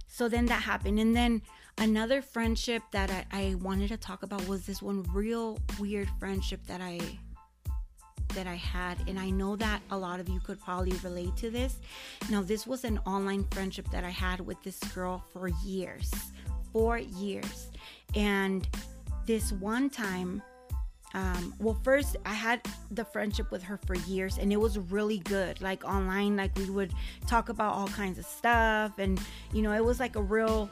So 0.09 0.29
then 0.29 0.47
that 0.47 0.63
happened, 0.63 0.99
and 0.99 1.17
then 1.17 1.41
another 1.79 2.21
friendship 2.21 2.83
that 2.93 3.11
I, 3.11 3.25
I 3.33 3.55
wanted 3.55 3.89
to 3.89 3.97
talk 3.97 4.23
about 4.23 4.47
was 4.47 4.67
this 4.67 4.83
one 4.83 5.03
real 5.15 5.59
weird 5.79 6.11
friendship 6.19 6.61
that 6.67 6.83
I 6.83 7.01
that 8.35 8.47
I 8.47 8.55
had, 8.55 8.99
and 9.09 9.19
I 9.19 9.31
know 9.31 9.57
that 9.57 9.81
a 9.91 9.99
lot 9.99 10.21
of 10.21 10.29
you 10.29 10.41
could 10.41 10.61
probably 10.61 10.97
relate 11.03 11.37
to 11.39 11.51
this. 11.51 11.77
Now, 12.31 12.43
this 12.43 12.67
was 12.67 12.85
an 12.85 12.99
online 13.07 13.45
friendship 13.51 13.91
that 13.91 14.05
I 14.05 14.11
had 14.11 14.41
with 14.41 14.63
this 14.63 14.79
girl 14.95 15.25
for 15.33 15.49
years, 15.65 16.11
four 16.73 16.99
years. 16.99 17.71
And 18.15 18.67
this 19.27 19.53
one 19.53 19.91
time, 19.91 20.43
um, 21.15 21.55
well, 21.59 21.79
first 21.83 22.17
I 22.25 22.35
had 22.35 22.61
the 22.91 23.05
friendship 23.05 23.51
with 23.51 23.63
her 23.65 23.79
for 23.87 23.95
years, 23.97 24.39
and 24.39 24.53
it 24.53 24.57
was 24.57 24.79
really 24.79 25.19
good. 25.19 25.61
Like 25.61 25.85
online, 25.85 26.37
like 26.37 26.57
we 26.57 26.71
would 26.71 26.93
talk 27.27 27.49
about 27.49 27.75
all 27.75 27.89
kinds 27.89 28.19
of 28.19 28.25
stuff, 28.25 28.99
and 28.99 29.21
you 29.53 29.63
know, 29.63 29.73
it 29.73 29.85
was 29.85 29.99
like 29.99 30.17
a 30.17 30.23
real 30.23 30.71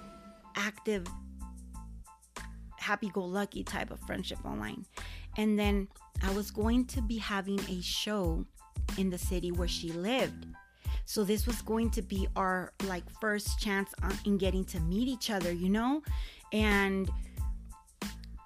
active, 0.56 1.06
happy 2.76 3.08
go 3.08 3.24
lucky 3.24 3.64
type 3.64 3.90
of 3.90 3.98
friendship 4.00 4.38
online. 4.44 4.84
And 5.36 5.58
then 5.58 5.88
I 6.22 6.32
was 6.32 6.50
going 6.50 6.86
to 6.86 7.02
be 7.02 7.18
having 7.18 7.60
a 7.68 7.80
show 7.80 8.44
in 8.96 9.10
the 9.10 9.18
city 9.18 9.50
where 9.50 9.68
she 9.68 9.92
lived. 9.92 10.46
So 11.04 11.24
this 11.24 11.46
was 11.46 11.62
going 11.62 11.90
to 11.90 12.02
be 12.02 12.28
our 12.36 12.72
like 12.84 13.04
first 13.20 13.58
chance 13.58 13.94
in 14.24 14.36
getting 14.36 14.64
to 14.66 14.80
meet 14.80 15.08
each 15.08 15.30
other, 15.30 15.52
you 15.52 15.68
know? 15.68 16.02
And 16.52 17.10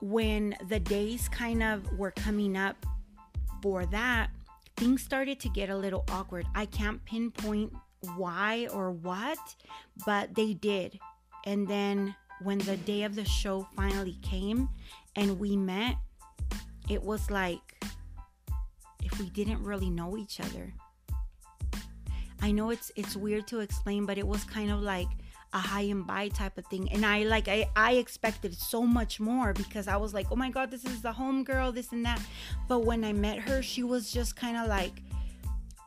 when 0.01 0.55
the 0.69 0.81
days 0.81 1.29
kind 1.29 1.63
of 1.63 1.99
were 1.99 2.13
coming 2.13 2.57
up 2.57 2.77
for 3.63 3.87
that, 3.87 4.31
things 4.77 5.03
started 5.03 5.41
to 5.41 5.49
get 5.49 5.71
a 5.71 5.77
little 5.77 6.05
awkward. 6.11 6.47
I 6.55 6.67
can't 6.67 7.05
pinpoint 7.05 7.73
why 8.17 8.69
or 8.73 8.91
what, 8.91 9.39
but 10.05 10.35
they 10.35 10.55
did. 10.55 10.99
And 11.47 11.67
then 11.67 12.15
when 12.43 12.59
the 12.59 12.77
day 12.77 13.05
of 13.05 13.15
the 13.15 13.25
show 13.25 13.67
finally 13.77 14.19
came 14.23 14.69
and 15.17 15.39
we 15.39 15.57
met, 15.57 15.97
it 16.89 17.03
was 17.03 17.31
like 17.31 17.83
if 19.03 19.19
we 19.19 19.29
didn't 19.31 19.63
really 19.63 19.91
know 19.91 20.17
each 20.17 20.41
other. 20.41 20.73
I 22.41 22.51
know 22.51 22.71
it's 22.71 22.91
it's 22.97 23.17
weird 23.17 23.47
to 23.49 23.61
explain, 23.61 24.05
but 24.05 24.19
it 24.19 24.27
was 24.27 24.43
kind 24.45 24.71
of 24.71 24.81
like 24.81 25.09
a 25.53 25.59
hi 25.59 25.83
and 25.83 26.07
bye 26.07 26.29
type 26.29 26.59
of 26.59 26.67
thing. 26.67 26.91
And 26.93 27.05
I 27.05 27.23
like 27.25 27.47
I, 27.49 27.69
I 27.77 27.95
expected 27.95 28.55
so 28.55 28.83
much 28.83 29.21
more 29.21 29.53
because 29.53 29.87
I 29.87 29.97
was 29.97 30.15
like, 30.15 30.27
oh 30.33 30.37
my 30.37 30.51
god, 30.51 30.71
this 30.71 30.85
is 30.85 31.03
the 31.03 31.13
home 31.13 31.45
girl, 31.45 31.73
this 31.73 31.93
and 31.93 32.05
that. 32.05 32.21
But 32.69 32.81
when 32.81 33.05
I 33.05 33.13
met 33.13 33.39
her, 33.41 33.63
she 33.63 33.83
was 33.83 34.11
just 34.11 34.35
kind 34.35 34.57
of 34.57 34.69
like 34.69 35.03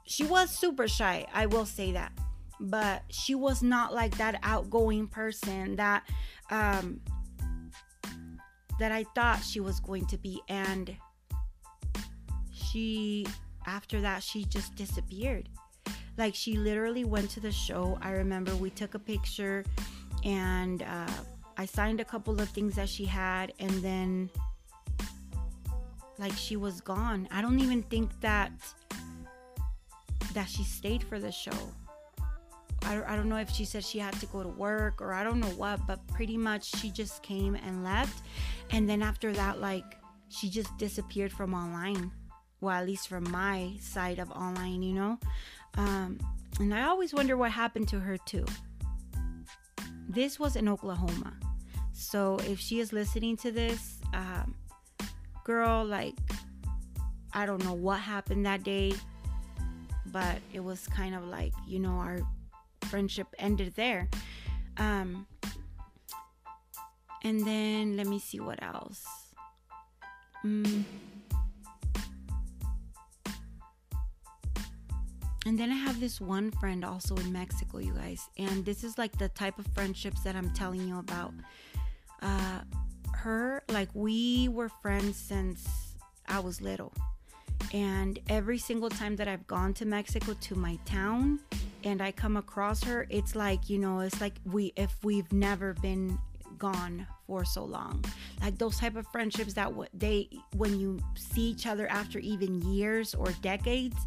she 0.05 0.23
was 0.23 0.49
super 0.51 0.87
shy, 0.87 1.25
I 1.33 1.47
will 1.47 1.65
say 1.65 1.91
that. 1.93 2.11
But 2.59 3.03
she 3.09 3.35
was 3.35 3.61
not 3.61 3.93
like 3.93 4.17
that 4.17 4.39
outgoing 4.43 5.07
person 5.07 5.75
that 5.75 6.03
um 6.49 7.01
that 8.79 8.91
I 8.91 9.03
thought 9.15 9.43
she 9.43 9.59
was 9.59 9.79
going 9.79 10.05
to 10.07 10.17
be. 10.17 10.41
And 10.49 10.95
she, 12.51 13.25
after 13.65 14.01
that, 14.01 14.23
she 14.23 14.45
just 14.45 14.75
disappeared. 14.75 15.49
Like 16.17 16.33
she 16.35 16.57
literally 16.57 17.03
went 17.03 17.29
to 17.31 17.39
the 17.39 17.51
show. 17.51 17.97
I 18.01 18.11
remember 18.11 18.55
we 18.55 18.69
took 18.69 18.95
a 18.95 18.99
picture 18.99 19.65
and 20.23 20.81
uh, 20.83 21.11
I 21.57 21.65
signed 21.65 21.99
a 21.99 22.05
couple 22.05 22.39
of 22.41 22.49
things 22.49 22.75
that 22.75 22.89
she 22.89 23.05
had, 23.05 23.53
and 23.59 23.71
then 23.81 24.29
like 26.17 26.33
she 26.33 26.57
was 26.57 26.81
gone. 26.81 27.27
I 27.31 27.41
don't 27.41 27.59
even 27.59 27.83
think 27.83 28.19
that 28.21 28.51
that 30.33 30.49
she 30.49 30.63
stayed 30.63 31.03
for 31.03 31.19
the 31.19 31.31
show. 31.31 31.57
I, 32.85 33.13
I 33.13 33.15
don't 33.15 33.29
know 33.29 33.37
if 33.37 33.49
she 33.49 33.65
said 33.65 33.83
she 33.83 33.99
had 33.99 34.13
to 34.19 34.25
go 34.27 34.43
to 34.43 34.49
work 34.49 35.01
or 35.01 35.13
I 35.13 35.23
don't 35.23 35.39
know 35.39 35.53
what, 35.57 35.85
but 35.87 36.05
pretty 36.07 36.37
much 36.37 36.75
she 36.79 36.91
just 36.91 37.23
came 37.23 37.55
and 37.55 37.83
left. 37.83 38.23
And 38.71 38.87
then 38.87 39.01
after 39.01 39.33
that, 39.33 39.59
like, 39.59 39.97
she 40.29 40.49
just 40.49 40.75
disappeared 40.77 41.31
from 41.31 41.53
online. 41.53 42.11
Well, 42.61 42.75
at 42.75 42.85
least 42.85 43.07
from 43.07 43.29
my 43.31 43.73
side 43.79 44.19
of 44.19 44.31
online, 44.31 44.81
you 44.83 44.93
know? 44.93 45.19
Um, 45.77 46.19
and 46.59 46.73
I 46.73 46.83
always 46.83 47.13
wonder 47.13 47.37
what 47.37 47.51
happened 47.51 47.87
to 47.89 47.99
her, 47.99 48.17
too. 48.17 48.45
This 50.07 50.39
was 50.39 50.55
in 50.55 50.69
Oklahoma. 50.69 51.33
So 51.91 52.37
if 52.47 52.59
she 52.59 52.79
is 52.79 52.93
listening 52.93 53.35
to 53.37 53.51
this, 53.51 53.99
um, 54.13 54.55
girl, 55.43 55.83
like, 55.83 56.15
I 57.33 57.45
don't 57.45 57.63
know 57.63 57.73
what 57.73 57.99
happened 57.99 58.45
that 58.45 58.63
day, 58.63 58.93
but 60.07 60.37
it 60.53 60.63
was 60.63 60.87
kind 60.87 61.15
of 61.15 61.25
like, 61.25 61.53
you 61.67 61.79
know, 61.79 61.97
our 61.97 62.19
friendship 62.85 63.27
ended 63.37 63.73
there. 63.75 64.09
Um, 64.77 65.27
and 67.23 67.45
then 67.45 67.97
let 67.97 68.07
me 68.07 68.19
see 68.19 68.39
what 68.39 68.61
else. 68.61 69.05
Mm. 70.45 70.83
And 75.47 75.59
then 75.59 75.71
I 75.71 75.75
have 75.75 75.99
this 75.99 76.19
one 76.19 76.49
friend 76.51 76.83
also 76.83 77.15
in 77.17 77.31
Mexico, 77.31 77.77
you 77.77 77.93
guys. 77.93 78.27
And 78.37 78.65
this 78.65 78.83
is 78.83 78.97
like 78.97 79.15
the 79.17 79.29
type 79.29 79.59
of 79.59 79.67
friendships 79.75 80.21
that 80.21 80.35
I'm 80.35 80.49
telling 80.51 80.87
you 80.87 80.97
about. 80.99 81.33
Uh, 82.21 82.61
her, 83.13 83.63
like, 83.69 83.89
we 83.93 84.49
were 84.49 84.69
friends 84.69 85.17
since 85.17 85.67
I 86.27 86.39
was 86.39 86.61
little. 86.61 86.93
And 87.73 88.19
every 88.29 88.57
single 88.57 88.89
time 88.89 89.15
that 89.17 89.27
I've 89.27 89.45
gone 89.45 89.73
to 89.75 89.85
Mexico 89.85 90.35
to 90.41 90.55
my 90.55 90.77
town, 90.85 91.39
and 91.85 92.01
I 92.01 92.11
come 92.11 92.35
across 92.35 92.83
her, 92.83 93.05
it's 93.09 93.35
like, 93.35 93.69
you 93.69 93.77
know, 93.77 93.99
it's 93.99 94.19
like 94.19 94.33
we 94.43 94.73
if 94.75 94.91
we've 95.03 95.31
never 95.31 95.73
been 95.75 96.17
gone 96.57 97.05
for 97.27 97.45
so 97.45 97.63
long. 97.63 98.03
Like 98.41 98.57
those 98.57 98.77
type 98.79 98.95
of 98.95 99.07
friendships 99.07 99.53
that 99.53 99.71
what 99.71 99.89
they 99.93 100.27
when 100.57 100.79
you 100.79 100.99
see 101.15 101.43
each 101.43 101.67
other 101.67 101.87
after 101.87 102.19
even 102.19 102.61
years 102.73 103.13
or 103.13 103.31
decades, 103.41 103.97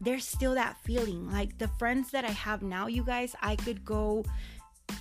there's 0.00 0.26
still 0.26 0.54
that 0.54 0.76
feeling. 0.82 1.30
Like 1.30 1.58
the 1.58 1.68
friends 1.68 2.10
that 2.10 2.24
I 2.24 2.30
have 2.32 2.62
now, 2.62 2.86
you 2.86 3.04
guys, 3.04 3.36
I 3.42 3.56
could 3.56 3.84
go 3.84 4.24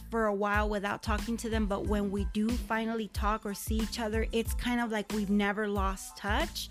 for 0.10 0.26
a 0.26 0.34
while 0.34 0.68
without 0.70 1.02
talking 1.02 1.38
to 1.38 1.50
them, 1.50 1.66
but 1.66 1.88
when 1.88 2.12
we 2.12 2.28
do 2.34 2.50
finally 2.50 3.08
talk 3.10 3.46
or 3.46 3.54
see 3.54 3.76
each 3.76 4.00
other, 4.00 4.26
it's 4.32 4.54
kind 4.54 4.82
of 4.82 4.92
like 4.92 5.12
we've 5.14 5.30
never 5.30 5.68
lost 5.68 6.18
touch. 6.18 6.70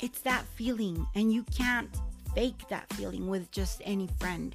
It's 0.00 0.20
that 0.22 0.44
feeling, 0.44 1.06
and 1.14 1.32
you 1.32 1.44
can't 1.44 1.88
fake 2.34 2.68
that 2.68 2.92
feeling 2.94 3.28
with 3.28 3.50
just 3.50 3.80
any 3.84 4.08
friend. 4.18 4.54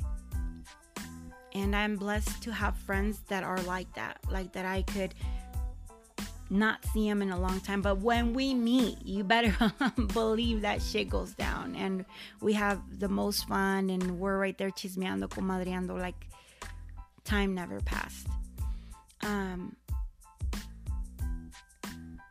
And 1.53 1.75
I'm 1.75 1.95
blessed 1.95 2.43
to 2.43 2.51
have 2.51 2.77
friends 2.77 3.21
that 3.27 3.43
are 3.43 3.59
like 3.61 3.91
that, 3.95 4.19
like 4.29 4.53
that 4.53 4.65
I 4.65 4.83
could 4.83 5.15
not 6.49 6.83
see 6.93 7.07
them 7.07 7.21
in 7.21 7.31
a 7.31 7.39
long 7.39 7.59
time. 7.59 7.81
But 7.81 7.99
when 7.99 8.33
we 8.33 8.53
meet, 8.53 8.97
you 9.03 9.23
better 9.23 9.55
believe 10.13 10.61
that 10.61 10.81
shit 10.81 11.09
goes 11.09 11.33
down. 11.33 11.75
And 11.75 12.05
we 12.41 12.53
have 12.53 12.81
the 12.99 13.09
most 13.09 13.47
fun 13.47 13.89
and 13.89 14.19
we're 14.19 14.37
right 14.37 14.57
there 14.57 14.69
chismeando, 14.69 15.27
comadreando, 15.27 15.99
like 15.99 16.27
time 17.23 17.53
never 17.53 17.79
passed. 17.81 18.27
Um, 19.21 19.75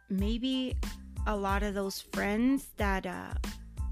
maybe 0.08 0.76
a 1.26 1.36
lot 1.36 1.62
of 1.62 1.74
those 1.74 2.00
friends 2.12 2.68
that 2.76 3.06
uh, 3.06 3.34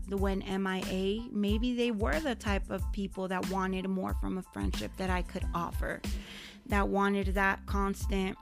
when 0.09 0.39
MIA, 0.41 1.29
maybe 1.33 1.75
they 1.75 1.91
were 1.91 2.19
the 2.21 2.35
type 2.35 2.71
of 2.71 2.83
people 2.93 3.29
that 3.29 3.51
wanted 3.51 3.89
more 3.89 4.15
from 4.21 4.39
a 4.39 4.43
friendship 4.43 4.93
that 4.97 5.11
I 5.11 5.23
could 5.23 5.45
offer. 5.55 6.01
that 6.69 6.89
wanted 6.89 7.35
that 7.35 7.65
constant 7.67 8.37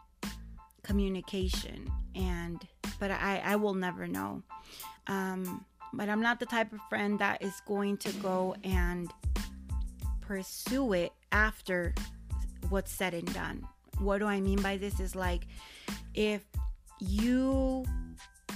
communication 0.82 1.90
and 2.14 2.66
but 2.98 3.10
I, 3.10 3.42
I 3.44 3.56
will 3.56 3.74
never 3.74 4.06
know. 4.06 4.42
Um, 5.08 5.64
but 5.92 6.08
I'm 6.08 6.20
not 6.20 6.40
the 6.40 6.46
type 6.46 6.72
of 6.72 6.78
friend 6.88 7.18
that 7.18 7.42
is 7.42 7.60
going 7.66 7.96
to 7.98 8.12
go 8.14 8.54
and 8.64 9.10
pursue 10.20 10.92
it 10.92 11.12
after 11.32 11.94
what's 12.68 12.92
said 12.92 13.14
and 13.14 13.32
done. 13.34 13.66
What 13.98 14.18
do 14.18 14.26
I 14.26 14.40
mean 14.40 14.60
by 14.62 14.76
this? 14.76 15.00
Is 15.00 15.14
like 15.14 15.46
if 16.14 16.44
you 16.98 17.84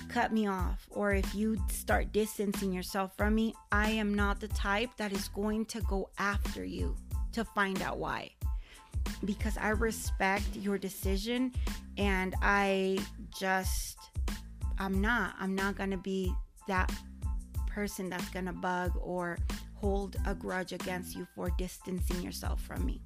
cut 0.09 0.33
me 0.33 0.47
off 0.47 0.87
or 0.91 1.13
if 1.13 1.35
you 1.35 1.59
start 1.71 2.13
distancing 2.13 2.73
yourself 2.73 3.17
from 3.17 3.35
me, 3.35 3.55
I 3.71 3.91
am 3.91 4.15
not 4.15 4.41
the 4.41 4.49
type 4.49 4.91
that 4.97 5.13
is 5.13 5.29
going 5.29 5.67
to 5.67 5.81
go 5.83 6.11
after 6.19 6.65
you 6.65 6.97
to 7.33 7.45
find 7.45 7.81
out 7.83 7.99
why. 7.99 8.31
Because 9.25 9.57
I 9.59 9.71
respect 9.71 10.45
your 10.55 10.79
decision 10.79 11.53
and 11.97 12.35
I 12.43 12.99
just, 13.39 13.99
I'm 14.79 15.01
not, 15.01 15.35
I'm 15.39 15.55
not 15.55 15.77
going 15.77 15.91
to 15.91 15.97
be 15.97 16.33
that 16.67 16.93
person 17.67 18.09
that's 18.11 18.29
going 18.31 18.47
to 18.47 18.53
bug 18.53 18.93
or 19.01 19.39
hold 19.75 20.17
a 20.27 20.35
grudge 20.35 20.73
against 20.73 21.17
you 21.17 21.27
for 21.35 21.51
distancing 21.59 22.23
yourself 22.23 22.61
from 22.61 22.85
me. 22.85 23.01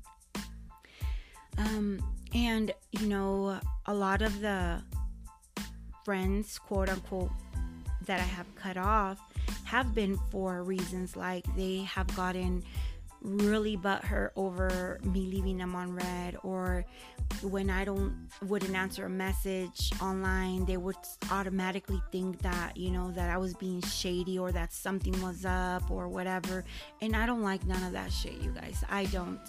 Um, 1.58 2.02
and, 2.34 2.72
you 2.92 3.06
know, 3.06 3.60
a 3.86 3.94
lot 3.94 4.22
of 4.22 4.40
the 4.40 4.82
friends, 6.04 6.58
quote 6.58 6.88
unquote, 6.88 7.30
that 8.06 8.20
I 8.20 8.24
have 8.24 8.52
cut 8.56 8.76
off 8.76 9.20
have 9.64 9.94
been 9.94 10.18
for 10.30 10.62
reasons 10.62 11.16
like 11.16 11.44
they 11.56 11.78
have 11.78 12.14
gotten 12.16 12.62
really 13.22 13.76
butthurt 13.76 14.30
over 14.34 14.98
me 15.04 15.20
leaving 15.20 15.56
them 15.56 15.74
on 15.74 15.94
read 15.94 16.36
or 16.42 16.84
when 17.42 17.70
I 17.70 17.84
don't 17.84 18.28
wouldn't 18.42 18.74
answer 18.74 19.06
a 19.06 19.08
message 19.08 19.92
online, 20.02 20.64
they 20.64 20.76
would 20.76 20.96
automatically 21.30 22.02
think 22.10 22.42
that, 22.42 22.76
you 22.76 22.90
know, 22.90 23.10
that 23.12 23.30
I 23.30 23.38
was 23.38 23.54
being 23.54 23.80
shady 23.82 24.38
or 24.38 24.52
that 24.52 24.72
something 24.72 25.18
was 25.22 25.44
up 25.44 25.90
or 25.90 26.08
whatever. 26.08 26.64
And 27.00 27.16
I 27.16 27.26
don't 27.26 27.42
like 27.42 27.64
none 27.66 27.82
of 27.84 27.92
that 27.92 28.12
shit, 28.12 28.34
you 28.34 28.50
guys. 28.50 28.84
I 28.90 29.04
don't. 29.06 29.40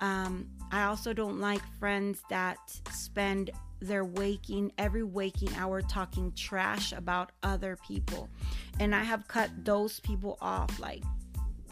Um, 0.00 0.48
I 0.72 0.84
also 0.84 1.12
don't 1.12 1.38
like 1.38 1.62
friends 1.78 2.22
that 2.28 2.58
spend 2.90 3.50
their 3.82 4.04
waking 4.04 4.72
every 4.78 5.02
waking 5.02 5.54
hour 5.56 5.82
talking 5.82 6.32
trash 6.32 6.92
about 6.92 7.32
other 7.42 7.76
people. 7.86 8.28
And 8.80 8.94
I 8.94 9.02
have 9.02 9.26
cut 9.28 9.50
those 9.64 10.00
people 10.00 10.38
off 10.40 10.78
like 10.78 11.02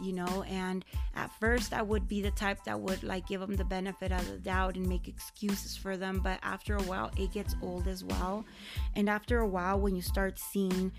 you 0.03 0.14
know 0.14 0.42
and 0.49 0.83
at 1.14 1.31
first 1.38 1.75
i 1.75 1.83
would 1.83 2.09
be 2.09 2.23
the 2.23 2.31
type 2.31 2.59
that 2.64 2.81
would 2.81 3.03
like 3.03 3.29
give 3.29 3.38
them 3.38 3.55
the 3.55 3.64
benefit 3.64 4.11
of 4.11 4.27
the 4.29 4.38
doubt 4.38 4.75
and 4.77 4.87
make 4.88 5.07
excuses 5.07 5.77
for 5.77 5.99
them 5.99 6.20
but 6.25 6.38
after 6.42 6.75
a 6.75 6.83
while 6.85 7.11
it 7.18 7.31
gets 7.33 7.55
old 7.61 7.87
as 7.87 8.03
well 8.03 8.42
and 8.96 9.11
after 9.11 9.40
a 9.40 9.46
while 9.46 9.79
when 9.79 9.94
you 9.94 10.01
start 10.01 10.38
seeing 10.38 10.90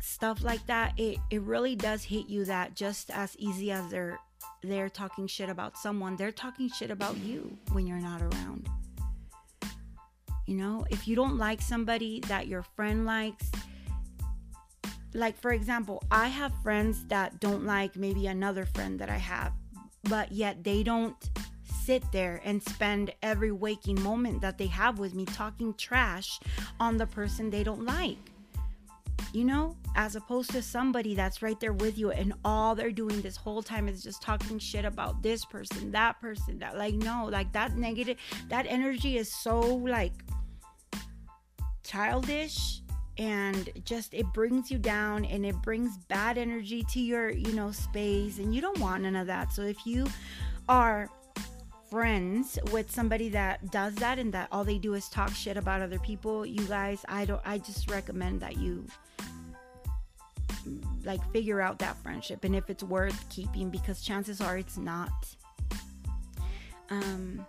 stuff 0.00 0.42
like 0.42 0.64
that 0.66 0.98
it, 0.98 1.18
it 1.28 1.42
really 1.42 1.76
does 1.76 2.02
hit 2.02 2.26
you 2.26 2.42
that 2.46 2.74
just 2.74 3.10
as 3.10 3.36
easy 3.36 3.70
as 3.70 3.86
they're 3.90 4.18
they're 4.62 4.88
talking 4.88 5.26
shit 5.26 5.50
about 5.50 5.76
someone 5.76 6.16
they're 6.16 6.32
talking 6.32 6.70
shit 6.70 6.90
about 6.90 7.18
you 7.18 7.54
when 7.72 7.86
you're 7.86 8.00
not 8.00 8.22
around 8.22 8.66
you 10.48 10.56
know? 10.56 10.86
If 10.90 11.06
you 11.06 11.14
don't 11.14 11.36
like 11.36 11.60
somebody 11.60 12.20
that 12.28 12.48
your 12.48 12.62
friend 12.62 13.04
likes 13.04 13.50
like 15.14 15.40
for 15.40 15.52
example 15.52 16.02
i 16.10 16.28
have 16.28 16.52
friends 16.62 17.06
that 17.06 17.40
don't 17.40 17.64
like 17.64 17.96
maybe 17.96 18.26
another 18.26 18.66
friend 18.66 18.98
that 18.98 19.08
i 19.08 19.16
have 19.16 19.54
but 20.04 20.30
yet 20.30 20.62
they 20.62 20.82
don't 20.82 21.30
sit 21.82 22.02
there 22.12 22.42
and 22.44 22.62
spend 22.62 23.10
every 23.22 23.50
waking 23.50 24.00
moment 24.02 24.42
that 24.42 24.58
they 24.58 24.66
have 24.66 24.98
with 24.98 25.14
me 25.14 25.24
talking 25.24 25.72
trash 25.74 26.38
on 26.78 26.98
the 26.98 27.06
person 27.06 27.48
they 27.48 27.64
don't 27.64 27.84
like 27.84 28.18
you 29.32 29.44
know? 29.44 29.76
As 29.94 30.16
opposed 30.16 30.50
to 30.52 30.62
somebody 30.62 31.14
that's 31.14 31.42
right 31.42 31.58
there 31.60 31.72
with 31.72 31.98
you 31.98 32.10
and 32.10 32.32
all 32.44 32.74
they're 32.74 32.90
doing 32.90 33.20
this 33.20 33.36
whole 33.36 33.62
time 33.62 33.88
is 33.88 34.02
just 34.02 34.22
talking 34.22 34.58
shit 34.58 34.84
about 34.84 35.22
this 35.22 35.44
person 35.44 35.90
that 35.92 36.20
person 36.20 36.58
that 36.58 36.78
like 36.78 36.94
no 36.94 37.28
like 37.30 37.52
that 37.52 37.76
negative 37.76 38.16
that 38.48 38.66
energy 38.68 39.18
is 39.18 39.32
so 39.32 39.60
like 39.60 40.12
childish 41.88 42.82
and 43.16 43.70
just 43.84 44.14
it 44.14 44.26
brings 44.32 44.70
you 44.70 44.78
down 44.78 45.24
and 45.24 45.44
it 45.44 45.56
brings 45.62 45.96
bad 46.08 46.38
energy 46.38 46.84
to 46.84 47.00
your 47.00 47.30
you 47.30 47.52
know 47.52 47.72
space 47.72 48.38
and 48.38 48.54
you 48.54 48.60
don't 48.60 48.78
want 48.78 49.02
none 49.02 49.16
of 49.16 49.26
that. 49.26 49.52
So 49.52 49.62
if 49.62 49.86
you 49.86 50.06
are 50.68 51.08
friends 51.90 52.58
with 52.70 52.90
somebody 52.90 53.30
that 53.30 53.70
does 53.70 53.94
that 53.94 54.18
and 54.18 54.32
that 54.34 54.46
all 54.52 54.62
they 54.62 54.78
do 54.78 54.92
is 54.92 55.08
talk 55.08 55.30
shit 55.30 55.56
about 55.56 55.80
other 55.80 55.98
people 56.00 56.44
you 56.44 56.62
guys 56.66 57.02
i 57.08 57.24
don't 57.24 57.40
i 57.46 57.56
just 57.56 57.90
recommend 57.90 58.38
that 58.38 58.58
you 58.58 58.84
like 61.04 61.20
figure 61.32 61.60
out 61.60 61.78
that 61.78 61.96
friendship. 62.02 62.44
And 62.44 62.54
if 62.54 62.70
it's 62.70 62.82
worth 62.82 63.28
keeping 63.28 63.70
because 63.70 64.02
chances 64.02 64.40
are 64.40 64.58
it's 64.58 64.76
not. 64.76 65.10
Um 66.90 67.46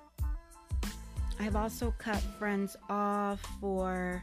i've 1.40 1.56
also 1.56 1.94
cut 1.98 2.20
friends 2.38 2.76
off 2.90 3.40
for 3.62 4.22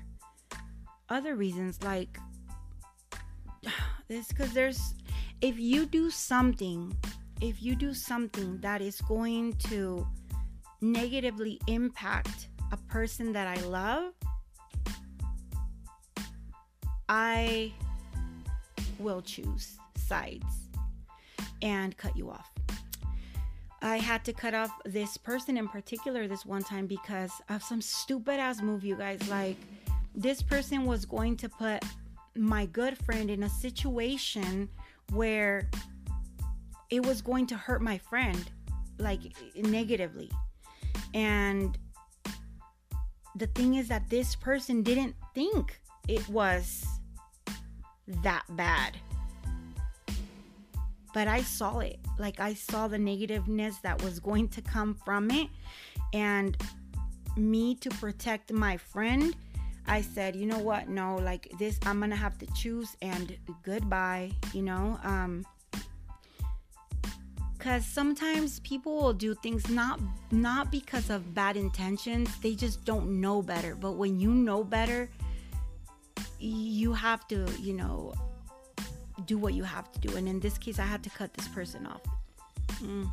other 1.09 1.35
reasons 1.35 1.83
like 1.83 2.19
this 4.09 4.29
because 4.29 4.53
there's 4.53 4.95
if 5.41 5.59
you 5.59 5.87
do 5.87 6.11
something 6.11 6.97
if 7.41 7.63
you 7.63 7.75
do 7.75 7.93
something 7.93 8.59
that 8.59 8.81
is 8.81 9.01
going 9.03 9.53
to 9.55 10.07
negatively 10.81 11.61
impact 11.67 12.49
a 12.73 12.77
person 12.77 13.33
that 13.33 13.47
I 13.47 13.61
love, 13.63 14.13
I 17.09 17.73
will 18.99 19.23
choose 19.23 19.79
sides 19.97 20.45
and 21.63 21.97
cut 21.97 22.17
you 22.17 22.31
off. 22.31 22.51
I 23.83 23.99
had 23.99 24.25
to 24.25 24.33
cut 24.33 24.55
off 24.55 24.71
this 24.85 25.17
person 25.17 25.57
in 25.57 25.69
particular 25.69 26.27
this 26.27 26.45
one 26.45 26.63
time 26.63 26.87
because 26.87 27.31
of 27.49 27.63
some 27.63 27.81
stupid 27.81 28.41
ass 28.41 28.63
move, 28.63 28.85
you 28.85 28.97
guys. 28.97 29.21
Like, 29.29 29.59
this 30.17 30.43
person 30.43 30.85
was 30.85 31.05
going 31.05 31.37
to 31.37 31.49
put 31.49 31.85
my 32.35 32.67
good 32.67 32.99
friend 32.99 33.31
in 33.31 33.45
a 33.45 33.49
situation 33.49 34.69
where 35.13 35.71
it 36.91 37.05
was 37.05 37.23
going 37.23 37.47
to 37.47 37.57
hurt 37.57 37.83
my 37.83 37.99
friend 37.99 38.51
like 38.99 39.21
negatively 39.55 40.31
and 41.15 41.79
the 43.37 43.47
thing 43.49 43.75
is 43.75 43.89
that 43.89 44.09
this 44.09 44.35
person 44.35 44.83
didn't 44.83 45.15
think 45.35 45.79
it 46.09 46.27
was 46.29 46.85
that 48.23 48.45
bad 48.51 48.97
but 51.17 51.29
I 51.29 51.41
saw 51.41 51.79
it. 51.79 51.99
Like 52.19 52.41
I 52.41 52.53
saw 52.53 52.89
the 52.89 52.99
negativeness 52.99 53.81
that 53.81 54.03
was 54.03 54.21
going 54.21 54.49
to 54.49 54.61
come 54.61 54.95
from 55.03 55.31
it. 55.31 55.49
And 56.13 56.55
me 57.39 57.75
to 57.77 57.89
protect 57.89 58.53
my 58.53 58.77
friend, 58.77 59.35
I 59.87 60.01
said, 60.01 60.35
you 60.35 60.47
know 60.47 60.59
what? 60.59 60.89
No, 60.89 61.17
like 61.17 61.51
this, 61.59 61.79
I'm 61.85 62.01
gonna 62.01 62.17
have 62.17 62.39
to 62.39 62.47
choose 62.55 62.97
and 63.03 63.37
goodbye, 63.63 64.33
you 64.53 64.63
know? 64.63 64.99
Um, 65.05 65.47
because 67.67 67.85
sometimes 67.85 68.61
people 68.61 68.97
will 69.03 69.13
do 69.13 69.35
things 69.35 69.69
not 69.69 69.99
not 70.31 70.71
because 70.71 71.11
of 71.11 71.35
bad 71.35 71.57
intentions 71.57 72.31
they 72.39 72.55
just 72.55 72.85
don't 72.85 73.21
know 73.21 73.43
better 73.43 73.75
but 73.75 73.93
when 73.93 74.21
you 74.21 74.31
know 74.31 74.63
better 74.63 75.11
you 76.39 76.93
have 76.93 77.27
to 77.27 77.45
you 77.61 77.73
know 77.73 78.15
do 79.25 79.37
what 79.37 79.53
you 79.53 79.65
have 79.65 79.91
to 79.91 79.99
do 79.99 80.17
and 80.17 80.29
in 80.29 80.39
this 80.39 80.57
case 80.59 80.79
i 80.79 80.85
had 80.85 81.03
to 81.03 81.11
cut 81.11 81.35
this 81.35 81.49
person 81.49 81.87
off 81.89 82.03
mm. 82.75 83.11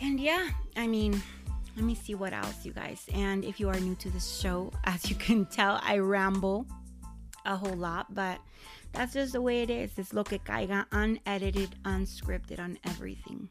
and 0.00 0.18
yeah 0.18 0.48
i 0.76 0.86
mean 0.86 1.20
let 1.78 1.84
me 1.84 1.94
see 1.94 2.16
what 2.16 2.32
else, 2.32 2.66
you 2.66 2.72
guys. 2.72 3.06
And 3.14 3.44
if 3.44 3.60
you 3.60 3.68
are 3.68 3.78
new 3.78 3.94
to 3.96 4.10
this 4.10 4.36
show, 4.36 4.72
as 4.84 5.08
you 5.08 5.14
can 5.14 5.46
tell, 5.46 5.78
I 5.80 5.98
ramble 5.98 6.66
a 7.46 7.56
whole 7.56 7.76
lot, 7.76 8.12
but 8.12 8.40
that's 8.92 9.12
just 9.12 9.32
the 9.34 9.40
way 9.40 9.62
it 9.62 9.70
is. 9.70 9.92
It's 9.96 10.12
lo 10.12 10.24
que 10.24 10.40
caiga, 10.40 10.86
unedited, 10.90 11.76
unscripted 11.84 12.58
on 12.58 12.78
everything. 12.84 13.48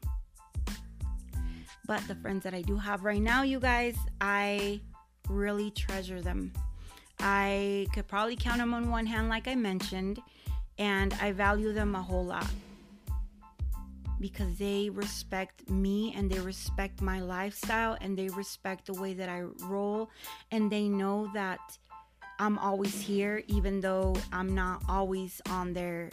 But 1.86 2.06
the 2.06 2.16
friends 2.16 2.44
that 2.44 2.52
I 2.52 2.60
do 2.60 2.76
have 2.76 3.02
right 3.02 3.22
now, 3.22 3.44
you 3.44 3.60
guys, 3.60 3.96
I 4.20 4.82
really 5.30 5.70
treasure 5.70 6.20
them. 6.20 6.52
I 7.20 7.86
could 7.94 8.06
probably 8.08 8.36
count 8.36 8.58
them 8.58 8.74
on 8.74 8.90
one 8.90 9.06
hand, 9.06 9.30
like 9.30 9.48
I 9.48 9.54
mentioned, 9.54 10.20
and 10.78 11.14
I 11.14 11.32
value 11.32 11.72
them 11.72 11.94
a 11.94 12.02
whole 12.02 12.26
lot 12.26 12.50
because 14.20 14.56
they 14.56 14.90
respect 14.90 15.68
me 15.70 16.12
and 16.16 16.30
they 16.30 16.40
respect 16.40 17.00
my 17.00 17.20
lifestyle 17.20 17.96
and 18.00 18.16
they 18.16 18.28
respect 18.28 18.86
the 18.86 18.94
way 18.94 19.14
that 19.14 19.28
I 19.28 19.42
roll 19.64 20.10
and 20.50 20.70
they 20.70 20.88
know 20.88 21.30
that 21.34 21.60
I'm 22.38 22.58
always 22.58 23.00
here 23.00 23.42
even 23.48 23.80
though 23.80 24.14
I'm 24.32 24.54
not 24.54 24.82
always 24.88 25.40
on 25.50 25.72
their 25.72 26.10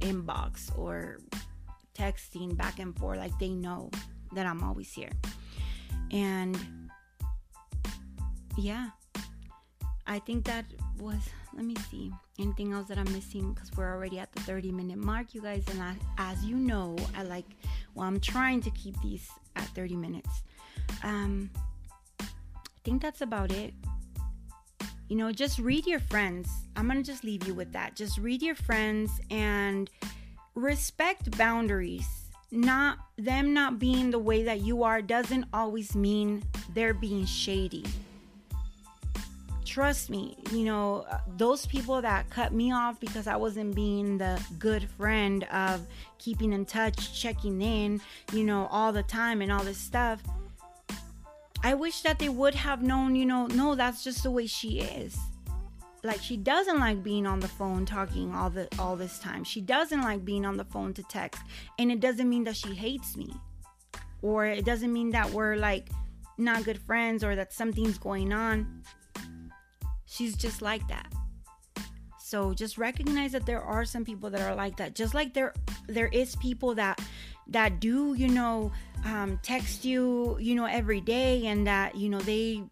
inbox 0.00 0.76
or 0.78 1.18
texting 1.94 2.56
back 2.56 2.78
and 2.78 2.96
forth 2.96 3.18
like 3.18 3.38
they 3.38 3.50
know 3.50 3.90
that 4.32 4.46
I'm 4.46 4.62
always 4.62 4.92
here. 4.92 5.12
And 6.10 6.58
yeah, 8.56 8.90
I 10.06 10.18
think 10.18 10.44
that 10.44 10.64
was, 10.98 11.16
let 11.56 11.64
me 11.64 11.76
see, 11.90 12.12
anything 12.38 12.72
else 12.72 12.88
that 12.88 12.98
I'm 12.98 13.12
missing 13.12 13.52
because 13.52 13.70
we're 13.76 13.92
already 13.92 14.18
at 14.18 14.32
the 14.32 14.40
30 14.42 14.72
minute 14.72 14.98
mark, 14.98 15.34
you 15.34 15.40
guys. 15.40 15.64
And 15.70 15.82
I, 15.82 15.94
as 16.18 16.44
you 16.44 16.56
know, 16.56 16.96
I 17.16 17.22
like, 17.22 17.46
well, 17.94 18.06
I'm 18.06 18.20
trying 18.20 18.60
to 18.62 18.70
keep 18.70 19.00
these 19.02 19.28
at 19.56 19.64
30 19.68 19.96
minutes. 19.96 20.42
Um, 21.02 21.50
I 22.20 22.26
think 22.82 23.02
that's 23.02 23.20
about 23.20 23.52
it. 23.52 23.72
You 25.08 25.16
know, 25.16 25.30
just 25.32 25.58
read 25.58 25.86
your 25.86 26.00
friends. 26.00 26.48
I'm 26.76 26.90
to 26.90 27.02
just 27.02 27.24
leave 27.24 27.46
you 27.46 27.54
with 27.54 27.72
that. 27.72 27.94
Just 27.94 28.18
read 28.18 28.42
your 28.42 28.54
friends 28.54 29.20
and 29.30 29.90
respect 30.54 31.36
boundaries. 31.36 32.08
Not 32.50 32.98
them 33.16 33.52
not 33.52 33.78
being 33.78 34.10
the 34.10 34.18
way 34.18 34.44
that 34.44 34.60
you 34.60 34.82
are 34.82 35.02
doesn't 35.02 35.46
always 35.52 35.94
mean 35.94 36.42
they're 36.72 36.94
being 36.94 37.26
shady 37.26 37.84
trust 39.74 40.08
me, 40.08 40.36
you 40.52 40.64
know, 40.64 41.04
uh, 41.10 41.18
those 41.36 41.66
people 41.66 42.00
that 42.00 42.30
cut 42.30 42.52
me 42.52 42.72
off 42.72 43.00
because 43.00 43.26
I 43.26 43.34
wasn't 43.34 43.74
being 43.74 44.18
the 44.18 44.40
good 44.56 44.88
friend 44.88 45.42
of 45.50 45.84
keeping 46.18 46.52
in 46.52 46.64
touch, 46.64 47.20
checking 47.20 47.60
in, 47.60 48.00
you 48.32 48.44
know, 48.44 48.68
all 48.70 48.92
the 48.92 49.02
time 49.02 49.42
and 49.42 49.50
all 49.50 49.64
this 49.64 49.76
stuff. 49.76 50.22
I 51.64 51.74
wish 51.74 52.02
that 52.02 52.20
they 52.20 52.28
would 52.28 52.54
have 52.54 52.84
known, 52.84 53.16
you 53.16 53.26
know, 53.26 53.48
no, 53.48 53.74
that's 53.74 54.04
just 54.04 54.22
the 54.22 54.30
way 54.30 54.46
she 54.46 54.78
is. 54.78 55.18
Like 56.04 56.22
she 56.22 56.36
doesn't 56.36 56.78
like 56.78 57.02
being 57.02 57.26
on 57.26 57.40
the 57.40 57.48
phone 57.48 57.84
talking 57.84 58.32
all 58.32 58.50
the 58.50 58.68
all 58.78 58.94
this 58.94 59.18
time. 59.18 59.42
She 59.42 59.60
doesn't 59.60 60.02
like 60.02 60.24
being 60.24 60.46
on 60.46 60.56
the 60.56 60.64
phone 60.64 60.94
to 60.94 61.02
text. 61.02 61.42
And 61.80 61.90
it 61.90 61.98
doesn't 61.98 62.28
mean 62.28 62.44
that 62.44 62.54
she 62.54 62.76
hates 62.76 63.16
me. 63.16 63.34
Or 64.22 64.46
it 64.46 64.64
doesn't 64.64 64.92
mean 64.92 65.10
that 65.10 65.30
we're 65.30 65.56
like 65.56 65.88
not 66.38 66.62
good 66.62 66.78
friends 66.78 67.24
or 67.24 67.34
that 67.34 67.52
something's 67.52 67.98
going 67.98 68.32
on 68.32 68.84
she's 70.14 70.36
just 70.36 70.62
like 70.62 70.86
that. 70.88 71.12
So 72.18 72.54
just 72.54 72.78
recognize 72.78 73.32
that 73.32 73.46
there 73.46 73.62
are 73.62 73.84
some 73.84 74.04
people 74.04 74.30
that 74.30 74.40
are 74.40 74.54
like 74.54 74.76
that. 74.78 74.94
Just 74.94 75.14
like 75.14 75.34
there 75.34 75.52
there 75.86 76.08
is 76.08 76.36
people 76.36 76.74
that 76.76 77.00
that 77.48 77.80
do, 77.80 78.14
you 78.14 78.28
know, 78.28 78.72
um, 79.04 79.38
text 79.42 79.84
you, 79.84 80.38
you 80.40 80.54
know, 80.54 80.64
every 80.64 81.00
day 81.00 81.46
and 81.46 81.66
that, 81.66 81.94
you 81.94 82.08
know, 82.08 82.20
they 82.20 82.62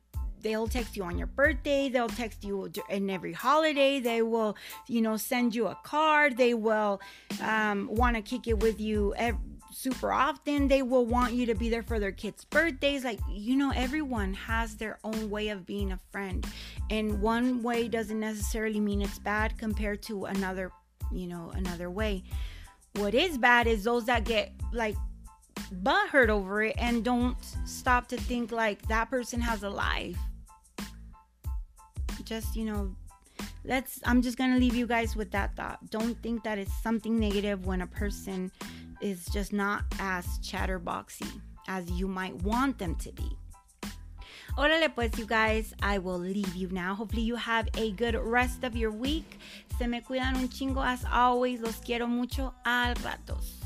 they'll 0.41 0.67
text 0.67 0.97
you 0.97 1.05
on 1.05 1.17
your 1.17 1.29
birthday 1.29 1.89
they'll 1.89 2.09
text 2.09 2.43
you 2.43 2.69
in 2.91 3.09
every 3.09 3.33
holiday 3.33 4.01
they 4.01 4.23
will 4.23 4.57
you 4.89 5.01
know 5.01 5.17
send 5.17 5.55
you 5.55 5.69
a 5.69 5.79
card 5.85 6.37
they 6.37 6.53
will 6.53 7.01
um, 7.41 7.89
want 7.93 8.17
to 8.17 8.23
kick 8.23 8.49
it 8.49 8.59
with 8.59 8.81
you 8.81 9.15
every, 9.17 9.39
super 9.73 10.13
often. 10.13 10.69
They 10.69 10.83
will 10.83 11.07
want 11.07 11.35
you 11.35 11.47
to 11.47 11.55
be 11.55 11.69
there 11.69 11.83
for 11.83 11.99
their 11.99 12.13
kids' 12.13 12.45
birthdays. 12.45 13.05
Like, 13.05 13.21
you 13.29 13.57
know, 13.57 13.73
everyone 13.75 14.35
has 14.35 14.77
their 14.77 14.99
own 15.05 15.31
way 15.31 15.49
of 15.49 15.67
being 15.67 15.93
a 15.93 15.99
friend. 16.11 16.47
And 16.91 17.21
one 17.21 17.63
way 17.63 17.89
doesn't 17.89 18.21
necessarily 18.21 18.81
mean 18.81 19.03
it's 19.03 19.19
bad 19.19 19.59
compared 19.59 20.03
to 20.03 20.27
another, 20.27 20.71
you 21.11 21.27
know, 21.27 21.53
another 21.55 21.91
way. 21.91 22.23
What 22.95 23.15
is 23.15 23.39
bad 23.39 23.67
is 23.67 23.85
those 23.85 24.07
that 24.07 24.25
get 24.25 24.53
like 24.73 24.97
butt 25.71 26.09
hurt 26.09 26.31
over 26.31 26.63
it 26.63 26.75
and 26.79 27.05
don't 27.05 27.37
stop 27.65 28.09
to 28.09 28.17
think 28.17 28.53
like 28.53 28.87
that 28.89 29.11
person 29.11 29.41
has 29.41 29.63
a 29.63 29.71
life. 29.71 30.19
Just, 32.25 32.55
you 32.55 32.65
know, 32.65 32.95
let's 33.65 34.01
i'm 34.05 34.23
just 34.23 34.37
gonna 34.37 34.59
leave 34.59 34.75
you 34.75 34.87
guys 34.87 35.15
with 35.15 35.31
that 35.31 35.55
thought 35.55 35.79
don't 35.91 36.21
think 36.23 36.43
that 36.43 36.59
it's 36.59 36.73
something 36.83 37.19
negative 37.19 37.65
when 37.65 37.83
a 37.83 37.87
person 37.87 38.51
is 39.03 39.27
just 39.27 39.53
not 39.53 39.85
as 39.99 40.25
chatterboxy 40.39 41.41
as 41.69 41.91
you 41.91 42.09
might 42.09 42.35
want 42.43 42.79
them 42.79 42.95
to 42.97 43.13
be. 43.13 43.37
Órale 44.57 44.95
pues, 44.95 45.19
you 45.19 45.25
guys, 45.25 45.75
I 45.83 45.99
will 45.99 46.19
leave 46.19 46.55
you 46.55 46.69
now. 46.71 46.95
Hopefully 46.95 47.23
you 47.23 47.37
have 47.37 47.69
a 47.77 47.93
good 47.93 48.15
rest 48.15 48.65
of 48.65 48.77
your 48.77 48.91
week. 48.91 49.39
Se 49.79 49.87
me 49.87 50.01
cuidan 50.01 50.37
un 50.37 50.49
chingo 50.49 50.85
as 50.85 51.05
always. 51.11 51.61
Los 51.61 51.81
quiero 51.81 52.07
mucho. 52.07 52.53
Al 52.67 52.95
ratos. 52.97 53.62